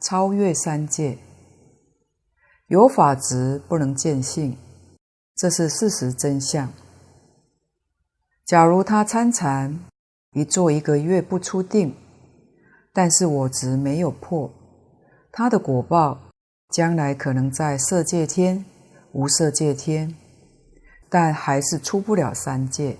[0.00, 1.18] 超越三界。
[2.68, 4.56] 有法执不能见性。
[5.36, 6.70] 这是事实真相。
[8.44, 9.80] 假如他参禅，
[10.32, 11.94] 一坐一个月不出定，
[12.92, 14.52] 但是我执没有破，
[15.32, 16.20] 他的果报
[16.68, 18.64] 将来可能在色界天、
[19.12, 20.14] 无色界天，
[21.08, 22.98] 但还是出不了三界。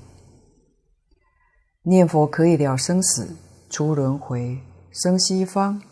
[1.82, 3.36] 念佛可以了生死、
[3.68, 4.58] 出轮回、
[4.90, 5.82] 生西方，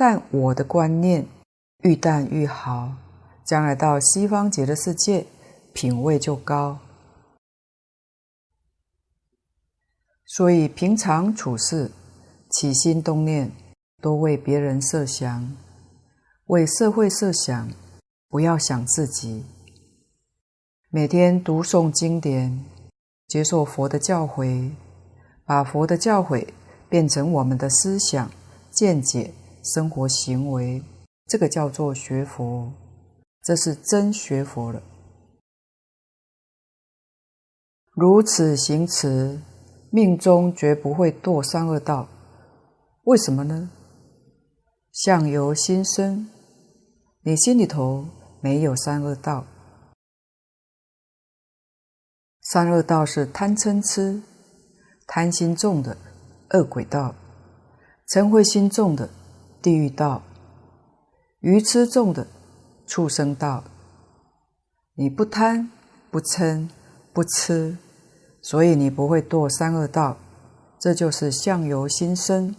[0.00, 1.26] 但我的观念
[1.82, 2.94] 愈淡愈好，
[3.44, 5.26] 将来到西方极乐世界。
[5.74, 6.78] 品位就高，
[10.24, 11.92] 所以平常处事、
[12.50, 13.52] 起心动念
[14.00, 15.54] 多为别人设想，
[16.46, 17.70] 为社会设想，
[18.30, 19.44] 不要想自己。
[20.88, 22.64] 每天读诵经典，
[23.28, 24.70] 接受佛的教诲，
[25.44, 26.48] 把佛的教诲
[26.88, 28.30] 变成我们的思想、
[28.72, 30.82] 见解、生活行为，
[31.26, 32.72] 这个叫做学佛，
[33.42, 34.82] 这是真学佛了。
[37.92, 39.40] 如此行持，
[39.90, 42.08] 命中绝不会堕三恶道。
[43.04, 43.70] 为什么呢？
[44.92, 46.28] 相由心生，
[47.22, 48.06] 你心里头
[48.40, 49.44] 没有三恶道。
[52.42, 54.22] 三恶道是贪嗔痴，
[55.06, 55.96] 贪心重的
[56.50, 57.14] 恶鬼道，
[58.08, 59.08] 嗔恚心重的
[59.62, 60.22] 地狱道，
[61.40, 62.26] 愚痴重的
[62.86, 63.64] 畜生道。
[64.94, 65.70] 你不贪
[66.10, 66.68] 不嗔
[67.12, 67.76] 不痴。
[68.42, 70.16] 所以你不会堕三恶道，
[70.78, 72.56] 这就是相由心生。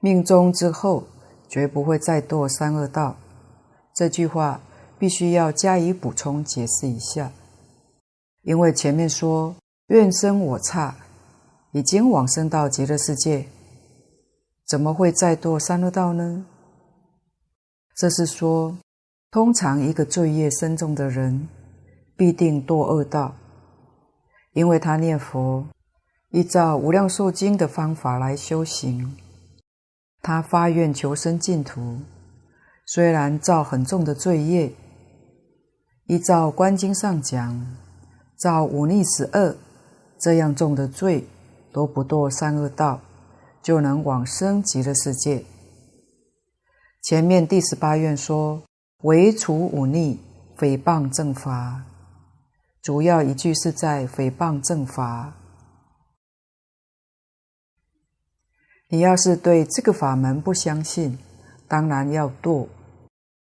[0.00, 1.08] 命中之后，
[1.48, 3.16] 绝不会再堕三恶道。
[3.92, 4.60] 这句话
[5.00, 7.32] 必须要加以补充解释一下，
[8.42, 9.56] 因为前面说
[9.88, 10.94] 愿生我刹，
[11.72, 13.46] 已经往生到极乐世界，
[14.66, 16.46] 怎么会再堕三恶道呢？
[17.96, 18.78] 这是说，
[19.30, 21.48] 通常一个罪业深重的人。
[22.14, 23.34] 必定堕恶道，
[24.52, 25.66] 因为他念佛，
[26.30, 29.16] 依照《无量寿经》的方法来修行，
[30.20, 31.98] 他发愿求生净土，
[32.86, 34.72] 虽然造很重的罪业，
[36.06, 37.66] 依照《观经》上讲，
[38.36, 39.56] 造五逆十恶
[40.20, 41.26] 这样重的罪，
[41.72, 43.00] 都不堕三恶道，
[43.62, 45.44] 就能往生极乐世界。
[47.02, 48.62] 前面第十八愿说，
[49.02, 50.20] 唯除五逆，
[50.56, 51.82] 诽谤正法。
[52.82, 55.34] 主要一句是在诽谤正法。
[58.88, 61.18] 你要是对这个法门不相信，
[61.66, 62.68] 当然要堕。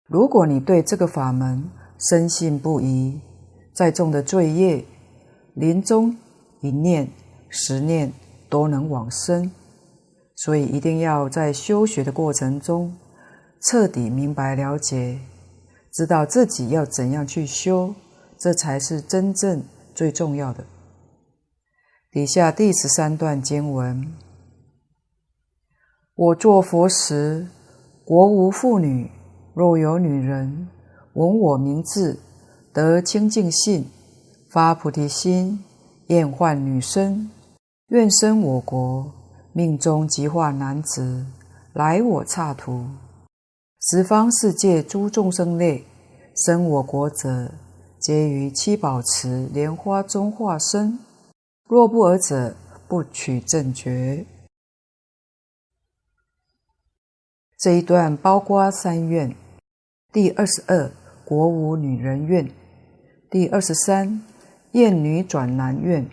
[0.06, 1.70] 如果你对这个法门
[2.10, 3.20] 深信不疑，
[3.74, 4.84] 再重的罪业，
[5.54, 6.16] 临终
[6.60, 7.08] 一念、
[7.48, 8.12] 十念
[8.48, 9.50] 都能往生。
[10.36, 12.96] 所以一定要在修学的过程中，
[13.62, 15.18] 彻底明白了解，
[15.92, 17.94] 知道自己要怎样去修。
[18.38, 19.64] 这才是真正
[19.96, 20.64] 最重要的。
[22.12, 24.14] 底下第十三段经文：
[26.14, 27.48] 我作佛时，
[28.04, 29.10] 国无妇女；
[29.54, 30.68] 若有女人
[31.14, 32.20] 闻我名字，
[32.72, 33.90] 得清净信，
[34.48, 35.64] 发菩提心，
[36.06, 37.28] 厌患女身，
[37.88, 39.10] 愿生我国，
[39.54, 41.24] 命中即化男子，
[41.72, 42.84] 来我刹土。
[43.80, 45.86] 十方世界诸众生类，
[46.36, 47.50] 生我国者。
[47.98, 50.98] 皆于七宝池莲花中化身，
[51.66, 52.54] 若不尔者，
[52.86, 54.26] 不取正觉。
[57.58, 59.34] 这一段包括三愿：
[60.12, 60.90] 第二十二
[61.24, 62.50] 国无女人愿，
[63.30, 64.22] 第二十三
[64.72, 66.06] 厌女转男愿，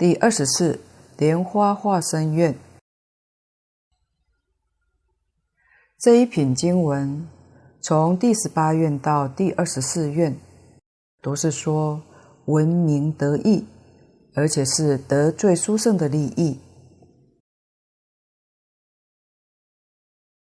[0.00, 0.80] 第二十四
[1.18, 2.56] 莲花化身愿。
[5.98, 7.28] 这一品经文，
[7.82, 10.34] 从第十八愿到第二十四愿，
[11.20, 12.02] 都是说
[12.46, 13.66] 闻名得益，
[14.34, 16.58] 而且是得最殊胜的利益。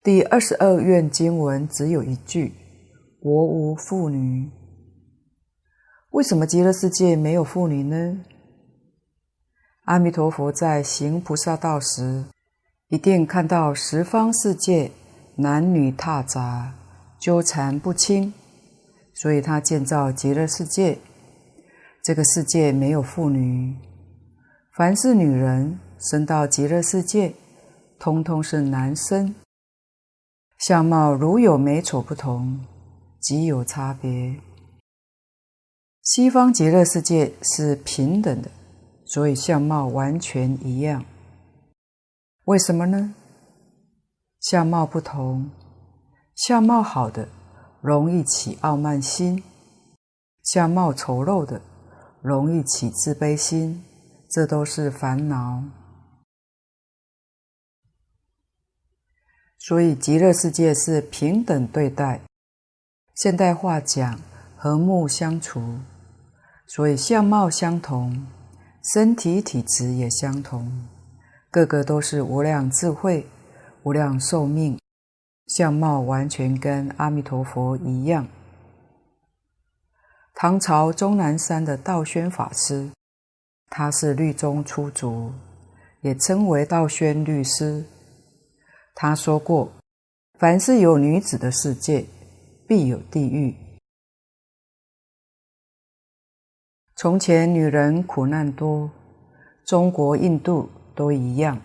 [0.01, 2.53] 第二十二愿经文只有一句
[3.19, 4.49] ：“我无妇女。”
[6.11, 8.17] 为什么极乐世界没有妇女呢？
[9.91, 12.23] 阿弥陀佛在行菩萨道时，
[12.87, 14.89] 一定看到十方世界
[15.35, 16.73] 男女沓杂，
[17.19, 18.33] 纠缠不清，
[19.13, 20.97] 所以他建造极乐世界。
[22.01, 23.75] 这个世界没有妇女，
[24.77, 27.33] 凡是女人生到极乐世界，
[27.99, 29.35] 通通是男生，
[30.57, 32.65] 相貌如有美丑不同，
[33.19, 34.37] 极有差别。
[36.01, 38.49] 西方极乐世界是平等的。
[39.11, 41.03] 所以相貌完全一样，
[42.45, 43.13] 为什么呢？
[44.39, 45.51] 相貌不同，
[46.33, 47.27] 相貌好的
[47.81, 49.43] 容易起傲慢心，
[50.43, 51.61] 相貌丑陋的
[52.21, 53.83] 容易起自卑心，
[54.29, 55.61] 这都是烦恼。
[59.59, 62.21] 所以极乐世界是平等对待，
[63.15, 64.17] 现代话讲
[64.55, 65.79] 和睦相处，
[66.65, 68.25] 所以相貌相同。
[68.83, 70.87] 身体体质也相同，
[71.51, 73.27] 个个都是无量智慧、
[73.83, 74.79] 无量寿命，
[75.45, 78.27] 相貌完全跟阿弥陀佛一样。
[80.33, 82.89] 唐朝终南山的道宣法师，
[83.69, 85.31] 他是律宗初祖，
[86.01, 87.85] 也称为道宣律师。
[88.95, 89.71] 他说过
[90.39, 92.03] ：“凡是有女子的世界，
[92.67, 93.55] 必有地狱。”
[97.01, 98.87] 从前女人苦难多，
[99.65, 101.59] 中国、印度都一样。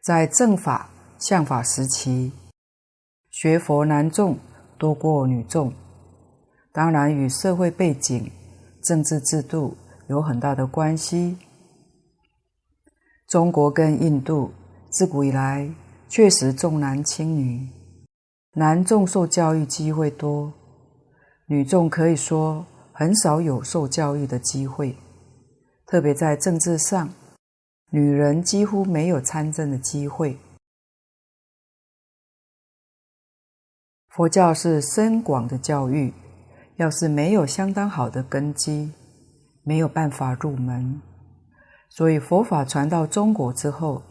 [0.00, 2.30] 在正法、相法时期，
[3.32, 4.38] 学佛男众
[4.78, 5.72] 多过女众，
[6.70, 8.30] 当然与社会背景、
[8.80, 9.76] 政治制度
[10.06, 11.36] 有很大的关系。
[13.26, 14.52] 中国跟印度
[14.88, 15.68] 自古以来
[16.08, 17.68] 确实重男轻女，
[18.52, 20.52] 男众受教育机会多，
[21.48, 22.64] 女众可以说。
[22.98, 24.96] 很少有受教育的机会，
[25.86, 27.08] 特别在政治上，
[27.92, 30.36] 女人几乎没有参政的机会。
[34.08, 36.12] 佛教是深广的教育，
[36.74, 38.92] 要是没有相当好的根基，
[39.62, 41.00] 没有办法入门。
[41.90, 44.02] 所以佛法传到中国之后，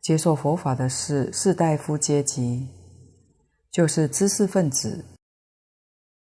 [0.00, 2.68] 接受佛法的是士大夫阶级，
[3.70, 5.04] 就是知识分子。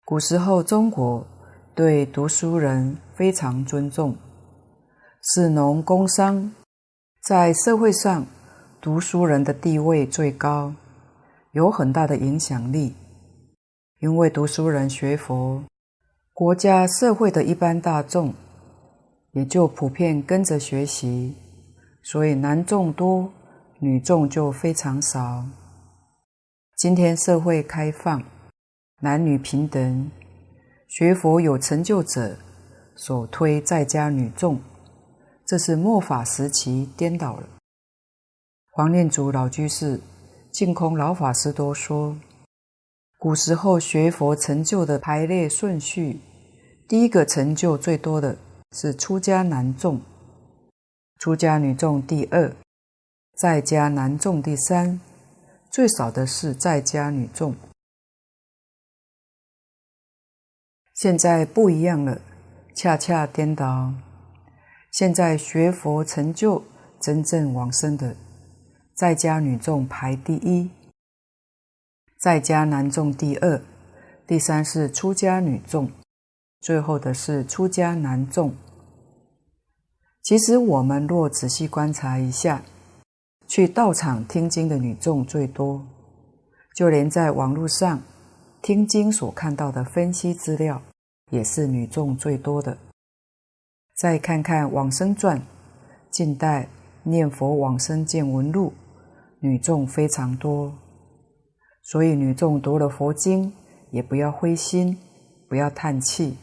[0.06, 1.35] 古时候中国。
[1.76, 4.16] 对读书人非常尊重，
[5.22, 6.50] 士农工商
[7.22, 8.26] 在社会上，
[8.80, 10.74] 读书人的地位最高，
[11.52, 12.96] 有很大的影响力。
[14.00, 15.62] 因为读书人学佛，
[16.32, 18.34] 国家社会的一般大众
[19.34, 21.36] 也就普遍跟着学习，
[22.04, 23.30] 所以男众多，
[23.80, 25.44] 女众就非常少。
[26.78, 28.24] 今天社会开放，
[29.02, 30.10] 男女平等。
[30.88, 32.38] 学佛有成就者，
[32.96, 34.60] 所推在家女众，
[35.46, 37.48] 这是末法时期颠倒了。
[38.72, 40.00] 黄念祖老居士、
[40.52, 42.16] 净空老法师都说，
[43.18, 46.20] 古时候学佛成就的排列顺序，
[46.88, 48.38] 第一个成就最多的
[48.72, 50.00] 是出家男众，
[51.20, 52.54] 出家女众第二，
[53.38, 55.00] 在家男众第三，
[55.72, 57.56] 最少的是在家女众。
[60.96, 62.22] 现在不一样了，
[62.74, 63.94] 恰恰颠倒。
[64.92, 66.64] 现在学佛成就
[67.02, 68.16] 真正往生的，
[68.94, 70.70] 在家女众排第一，
[72.18, 73.62] 在家男众第二，
[74.26, 75.92] 第三是出家女众，
[76.62, 78.56] 最后的是出家男众。
[80.24, 82.64] 其实我们若仔细观察一下，
[83.50, 85.86] 去道场听经的女众最多，
[86.74, 88.02] 就连在网络上。
[88.66, 90.82] 听经所看到的分析资料，
[91.30, 92.76] 也是女众最多的。
[93.96, 95.40] 再看看往生传，
[96.10, 96.68] 近代
[97.04, 98.74] 念佛往生见闻录，
[99.40, 100.74] 女众非常多。
[101.84, 103.54] 所以女众读了佛经，
[103.92, 104.98] 也不要灰心，
[105.48, 106.36] 不要叹气。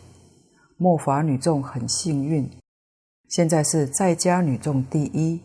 [0.77, 2.49] 末法女众很幸运，
[3.31, 5.41] 现在是在家女众第一，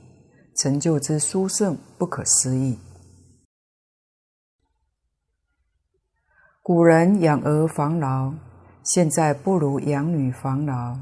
[0.55, 2.77] 成就之殊胜不可思议。
[6.67, 8.33] 古人养儿防老，
[8.83, 10.97] 现在不如养女防老。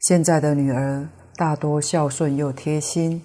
[0.00, 3.22] 现在的女儿大多孝顺又贴心。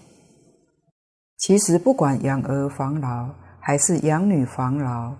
[1.38, 5.14] 其实不管养儿防老还是养女防老，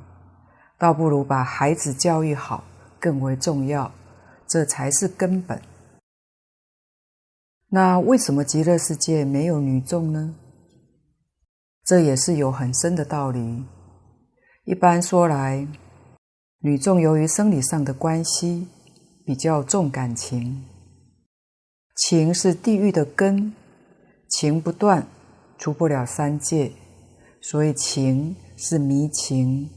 [0.80, 2.64] 倒不如把孩子教育好
[2.98, 3.92] 更为重要，
[4.48, 5.62] 这才是根本。
[7.68, 10.34] 那为什么极乐世界没有女众呢？
[11.84, 13.66] 这也是有很深的道理。
[14.64, 15.68] 一般说来，
[16.64, 18.68] 女众由于生理上的关系，
[19.26, 20.64] 比较重感情，
[21.96, 23.52] 情是地狱的根，
[24.30, 25.08] 情不断，
[25.58, 26.72] 出不了三界，
[27.42, 29.72] 所以情是迷情。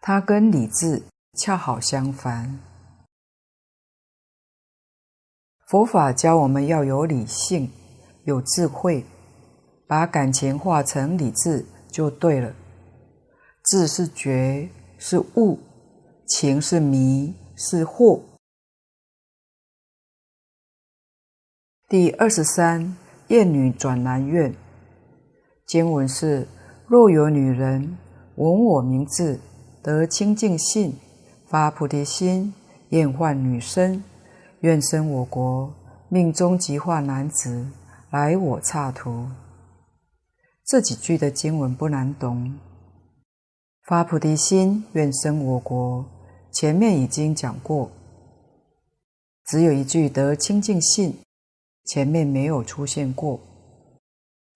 [0.00, 1.04] 它跟理智
[1.38, 2.60] 恰好相反。
[5.68, 7.70] 佛法教我们要有理性，
[8.24, 9.06] 有智慧，
[9.86, 12.54] 把感情化成理智就对了。
[13.64, 14.68] 智是觉，
[14.98, 15.58] 是悟；
[16.28, 18.20] 情是迷，是惑。
[21.88, 22.94] 第二十三，
[23.28, 24.54] 厌女转男怨。
[25.66, 26.46] 经文是：
[26.86, 27.96] 若有女人
[28.36, 29.40] 闻我名字，
[29.82, 30.98] 得清净信，
[31.46, 32.52] 发菩提心，
[32.90, 34.04] 厌患女身。
[34.60, 35.72] 愿生我国，
[36.10, 37.66] 命中即化男子，
[38.10, 39.28] 来我刹土。
[40.66, 42.58] 这几句的经文不难懂。
[43.86, 46.04] 发菩提心，愿生我国，
[46.50, 47.90] 前面已经讲过。
[49.44, 51.16] 只有一句得清净信，
[51.84, 53.40] 前面没有出现过。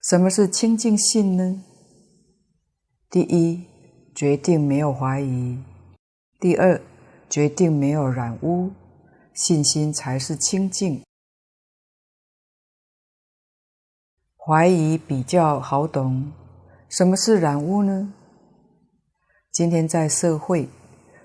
[0.03, 1.63] 什么是清净信呢？
[3.09, 3.65] 第一，
[4.15, 5.57] 决定没有怀疑；
[6.41, 6.81] 第二，
[7.31, 8.71] 决定没有染污。
[9.35, 11.03] 信心才是清净，
[14.37, 16.31] 怀疑比较好懂。
[16.91, 18.13] 什么是染污呢？
[19.51, 20.69] 今天在社会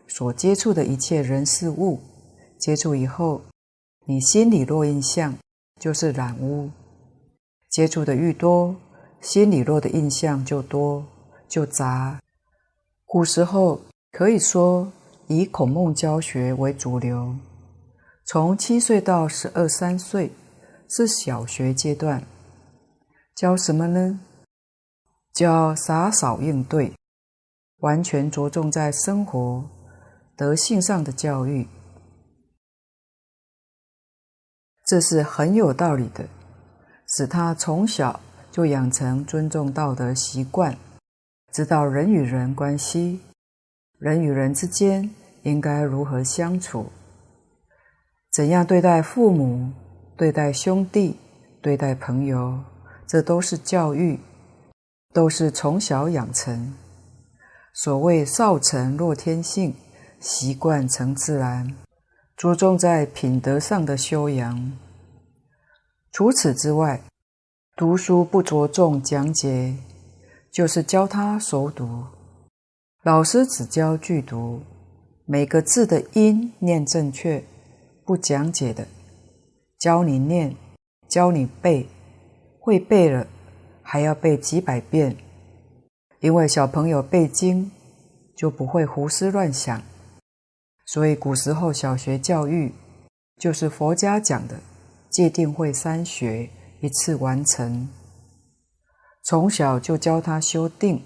[0.08, 1.99] 所接触的一切人事物，
[2.58, 3.41] 接触以后，
[4.05, 5.36] 你心里落印象
[5.80, 6.70] 就是染污。
[7.70, 8.76] 接触的愈多，
[9.22, 11.05] 心里落的印象就多，
[11.47, 12.20] 就杂。
[13.05, 13.82] 古时候
[14.12, 14.91] 可以说
[15.28, 17.36] 以孔孟教学为主流。
[18.26, 20.32] 从七岁到十二三岁
[20.89, 22.24] 是小学阶段，
[23.36, 24.20] 教什么呢？
[25.34, 26.93] 教洒扫应对，
[27.78, 29.70] 完全着重在生活
[30.38, 31.68] 德性上的教育，
[34.86, 36.30] 这是很有道理的，
[37.08, 38.20] 使他从小
[38.52, 40.78] 就养成尊重道德习惯，
[41.52, 43.20] 知道人与人关系，
[43.98, 45.10] 人与人之间
[45.42, 46.92] 应该如何相处。
[48.32, 49.72] 怎样对待父母、
[50.16, 51.18] 对待兄弟、
[51.64, 52.64] 对待朋友，
[53.08, 54.20] 这都是教育，
[55.12, 56.76] 都是从小养成。
[57.74, 59.74] 所谓少成若天性，
[60.20, 61.76] 习惯成自然，
[62.36, 64.72] 着重在品德上的修养。
[66.11, 67.01] 除此之外，
[67.76, 69.76] 读书不着重讲解，
[70.51, 72.03] 就是教他熟读。
[73.03, 74.61] 老师只教句读，
[75.26, 77.43] 每个字的音念正确。
[78.03, 78.88] 不讲解的，
[79.78, 80.55] 教你念，
[81.09, 81.86] 教你背，
[82.59, 83.28] 会背了
[83.84, 85.15] 还要背几百遍，
[86.22, 87.70] 因为小朋友背经
[88.34, 89.82] 就不会胡思乱想，
[90.88, 92.74] 所以古时候小学教育
[93.38, 94.60] 就是佛家讲的
[95.10, 97.90] 戒定慧三学一次完成，
[99.24, 101.04] 从小就教他修定，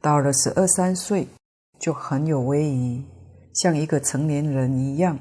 [0.00, 1.26] 到了十二三岁
[1.78, 3.04] 就很有威仪，
[3.52, 5.18] 像一个成年人一样。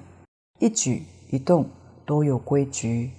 [0.59, 1.67] 一举一动
[2.05, 3.09] 都有规矩，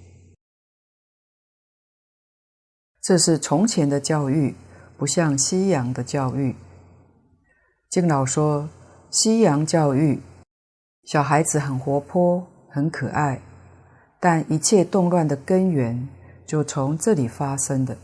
[3.01, 4.55] 这是从前的教育，
[4.97, 6.55] 不像西洋的教育。
[7.89, 8.69] 敬老说，
[9.11, 10.21] 西洋教育
[11.05, 13.41] 小孩子很活泼、很可爱，
[14.19, 16.07] 但一切动乱的根源
[16.45, 17.97] 就从这里发生的。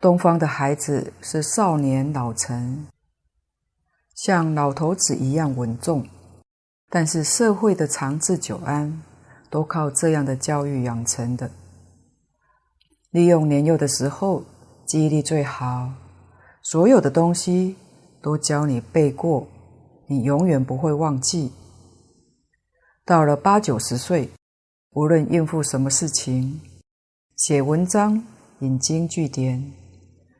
[0.00, 2.86] 东方的孩子是少年老成，
[4.14, 6.06] 像老头子一样稳重。
[6.88, 9.02] 但是社会的长治久安，
[9.50, 11.50] 都靠这样的教育养成的。
[13.10, 14.44] 利用年幼的时候，
[14.86, 15.90] 记忆力最好，
[16.62, 17.76] 所有的东西
[18.20, 19.48] 都教你背过，
[20.06, 21.50] 你永远不会忘记。
[23.04, 24.30] 到了八九十岁，
[24.90, 26.60] 无论应付什么事情，
[27.36, 28.22] 写文章、
[28.60, 29.72] 引经据典，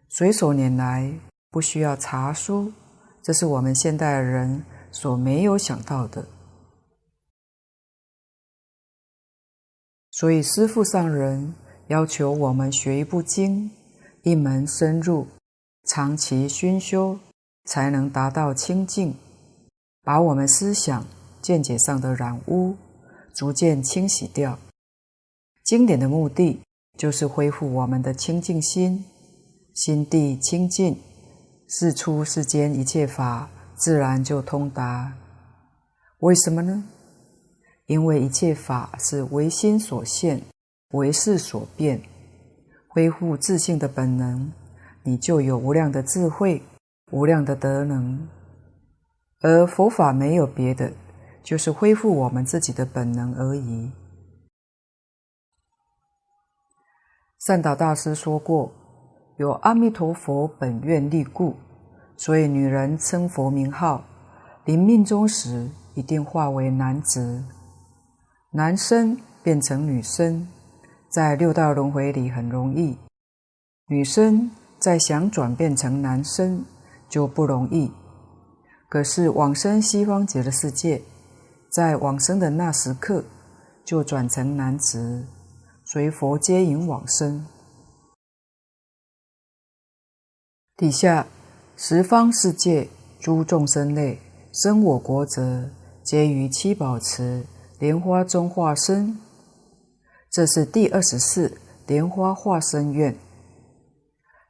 [0.08, 1.12] 随手拈来，
[1.50, 2.72] 不需要查书，
[3.20, 6.24] 这是我们现代人所没有想到的。
[10.12, 11.54] 所以，师父上人
[11.88, 13.72] 要求我们学一部经，
[14.22, 15.26] 一门深入，
[15.88, 17.18] 长期熏修，
[17.64, 19.16] 才能达到清净，
[20.04, 21.04] 把我们思想
[21.42, 22.76] 见解上的染污
[23.34, 24.58] 逐渐清洗掉。
[25.64, 26.60] 经典的目的
[26.96, 29.04] 就是恢复我们的清净心，
[29.74, 30.96] 心地清净，
[31.68, 35.12] 事出世间一切法，自然就通达。
[36.18, 36.84] 为什么呢？
[37.86, 40.40] 因为一切法是唯心所现，
[40.92, 42.00] 唯识所变。
[42.88, 44.52] 恢复自性的本能，
[45.02, 46.62] 你就有无量的智慧，
[47.10, 48.28] 无量的德能。
[49.40, 50.92] 而佛法没有别的，
[51.42, 53.90] 就是恢复我们自己的本能而已。
[57.40, 58.72] 善导大师说过
[59.38, 61.56] ：“有阿弥陀佛本愿力故，
[62.16, 64.04] 所以女人称佛名号，
[64.64, 67.44] 临命终时一定化为男子，
[68.52, 70.46] 男生变成女生。”
[71.10, 72.96] 在六道轮回里很容易，
[73.88, 76.64] 女生再想转变成男生
[77.06, 77.92] 就不容易。
[78.88, 81.02] 可是往生西方极乐世界，
[81.72, 83.24] 在往生的那时刻
[83.82, 85.24] 就转成男子，
[85.86, 87.46] 随佛接引往生。
[90.76, 91.26] 底下
[91.74, 94.20] 十方世界诸众生类
[94.52, 95.70] 生我国者，
[96.04, 97.46] 皆于七宝池
[97.78, 99.16] 莲花中化身。
[100.30, 101.56] 这是第二十四
[101.86, 103.16] 莲花化身愿，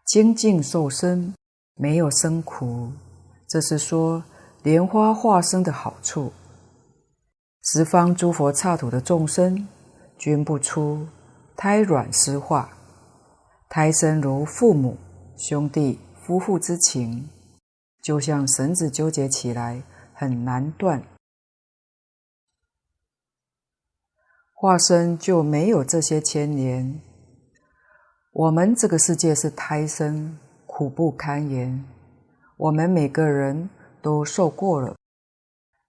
[0.06, 1.32] 清净受生，
[1.76, 2.90] 没有生苦。
[3.48, 4.24] 这是说
[4.64, 6.32] 莲花化身的好处。
[7.64, 9.68] 十方诸佛刹土的众生，
[10.18, 11.06] 均不出
[11.56, 12.76] 胎卵湿化，
[13.68, 14.98] 胎生如父母、
[15.38, 17.30] 兄弟、夫妇之情，
[18.02, 19.80] 就像绳子纠结起来，
[20.12, 21.00] 很难断。
[24.54, 27.00] 化身就没有这些牵连。
[28.32, 30.36] 我们这个世界是胎生，
[30.66, 31.84] 苦不堪言。
[32.56, 34.96] 我们每个人都受过了，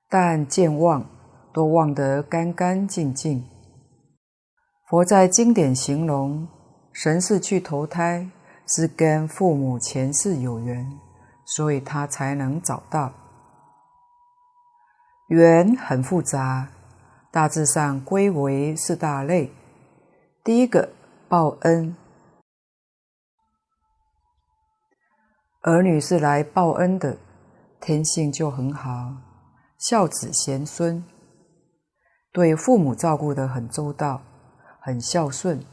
[0.08, 1.04] 但健忘
[1.54, 3.48] 都忘得干干净净。
[4.90, 6.48] 佛在经典形容，
[6.92, 8.30] 神是去投胎，
[8.68, 10.86] 是跟父母前世有缘，
[11.46, 13.14] 所以他才能找到。
[15.28, 16.70] 缘很复杂。
[17.32, 19.52] 大致上归为四大类。
[20.44, 20.90] 第一个
[21.28, 21.96] 报恩，
[25.62, 27.18] 儿女是来报恩的，
[27.82, 29.16] 天性就很好，
[29.80, 31.04] 孝子贤孙，
[32.34, 34.20] 对父母照顾得很周到，
[34.80, 35.64] 很孝顺。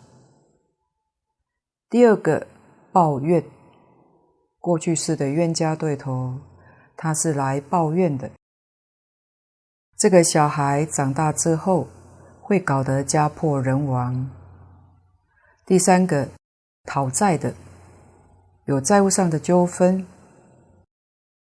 [1.88, 2.46] 第二个
[2.92, 3.42] 抱怨，
[4.58, 6.38] 过去式的冤家对头，
[6.98, 8.30] 他是来抱怨的。
[9.96, 11.88] 这个小孩长大之后
[12.42, 14.30] 会搞得家破人亡。
[15.64, 16.28] 第三个，
[16.84, 17.54] 讨债的，
[18.66, 20.06] 有债务上的纠纷。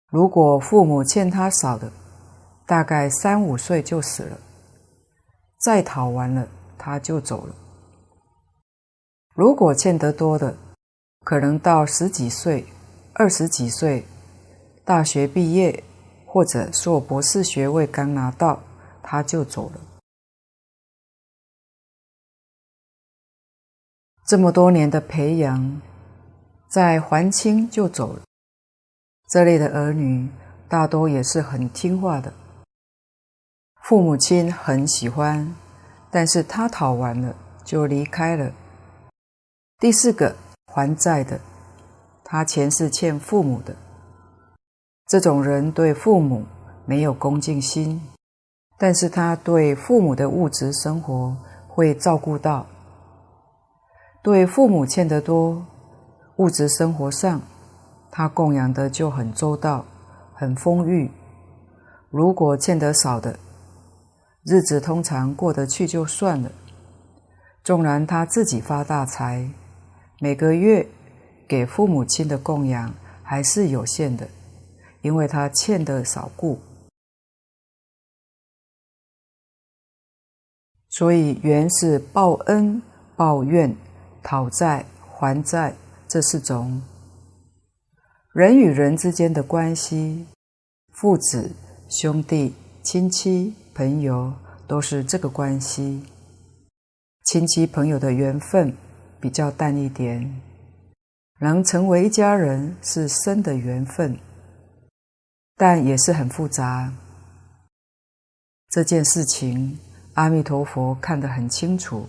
[0.08, 1.90] 如果父母欠他少的，
[2.64, 4.38] 大概三五岁就死了，
[5.60, 7.54] 再讨完了他就走了。
[9.34, 10.56] 如果欠得多的，
[11.24, 12.66] 可能到十几岁、
[13.12, 14.04] 二十几岁，
[14.84, 15.84] 大学毕业。
[16.32, 18.62] 或者硕博士学位刚拿到，
[19.02, 19.80] 他就走了。
[24.28, 25.82] 这么多年的培养，
[26.68, 28.22] 在还清就走了。
[29.28, 30.28] 这类的儿女
[30.68, 32.32] 大多也是很听话的，
[33.82, 35.54] 父母亲很喜欢，
[36.10, 38.52] 但是他讨完了就离开了。
[39.78, 41.40] 第四个还债的，
[42.22, 43.74] 他前世欠父母的。
[45.08, 46.44] 这种人对父母
[46.84, 48.00] 没有恭敬心，
[48.78, 52.66] 但是他对父母的物质生活会照顾到。
[54.22, 55.64] 对父母欠得多，
[56.36, 57.40] 物质生活上
[58.10, 59.84] 他供养的就很周到，
[60.34, 61.10] 很丰裕。
[62.10, 63.36] 如果欠得少的，
[64.44, 66.50] 日子通常过得去就算了。
[67.62, 69.50] 纵然他自己发大财，
[70.20, 70.86] 每个月
[71.48, 74.28] 给父母亲的供养还是有限的。
[75.02, 76.58] 因为他欠的少故，
[80.90, 82.82] 所以原是报恩、
[83.16, 83.74] 报怨、
[84.22, 85.74] 讨债、还债
[86.06, 86.82] 这四种。
[88.34, 90.26] 人与人之间的关系，
[90.92, 91.50] 父子、
[91.88, 94.32] 兄弟、亲戚、朋友，
[94.66, 96.04] 都是这个关系。
[97.24, 98.74] 亲戚朋友的缘分
[99.20, 100.40] 比较淡一点，
[101.40, 104.18] 能成为一家人是深的缘分。
[105.56, 106.90] 但也是很复杂。
[108.70, 109.78] 这件事情，
[110.14, 112.08] 阿弥陀佛看得很清楚。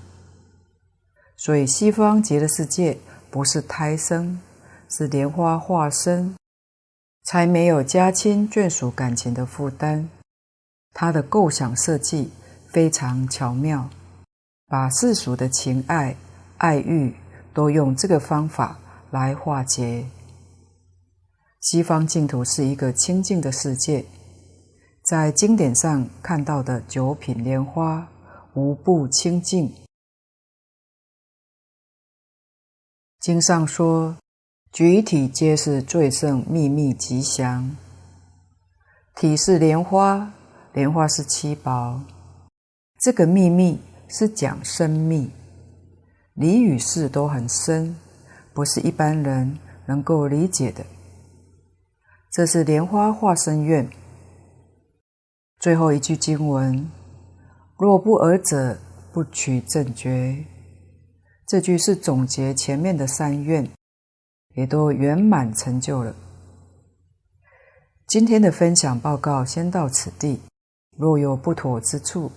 [1.36, 2.98] 所以西方极乐世界
[3.30, 4.40] 不是胎生，
[4.90, 6.34] 是莲花化身，
[7.26, 10.08] 才没有家亲眷属感情的负担。
[10.94, 12.32] 他的构想设计
[12.68, 13.90] 非常巧妙，
[14.68, 16.16] 把世俗的情爱、
[16.58, 17.16] 爱欲
[17.54, 18.80] 都用这个方法
[19.10, 20.06] 来化解。
[21.62, 24.06] 西方净土是一个清净的世界，
[25.04, 28.08] 在经典上看到的九品莲花
[28.54, 29.72] 无不清净。
[33.20, 34.18] 经上说，
[34.72, 37.78] 举体皆是最胜秘密吉祥，
[39.16, 40.34] 体是莲花，
[40.74, 42.00] 莲花是七宝。
[43.00, 45.30] 这个秘密是讲深密，
[46.34, 47.96] 理与事都很深，
[48.54, 50.86] 不是一般人能够理解的。
[52.32, 53.90] 这是莲花化身愿，
[55.60, 56.90] 最后一句经文
[57.78, 58.78] ：“若不尔者，
[59.12, 60.46] 不取正觉。”
[61.46, 63.70] 这句是总结前面的三愿，
[64.56, 66.16] 也都圆满成就了。
[68.08, 70.40] 今天的分享报告先到此地，
[71.02, 72.32] 若有不妥之处，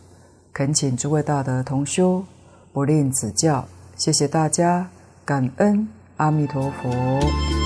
[0.50, 2.24] 恳请诸位大德同修
[2.72, 3.62] 不吝指教。
[3.94, 4.88] 谢谢大家，
[5.22, 5.86] 感恩
[6.16, 7.63] 阿弥陀佛。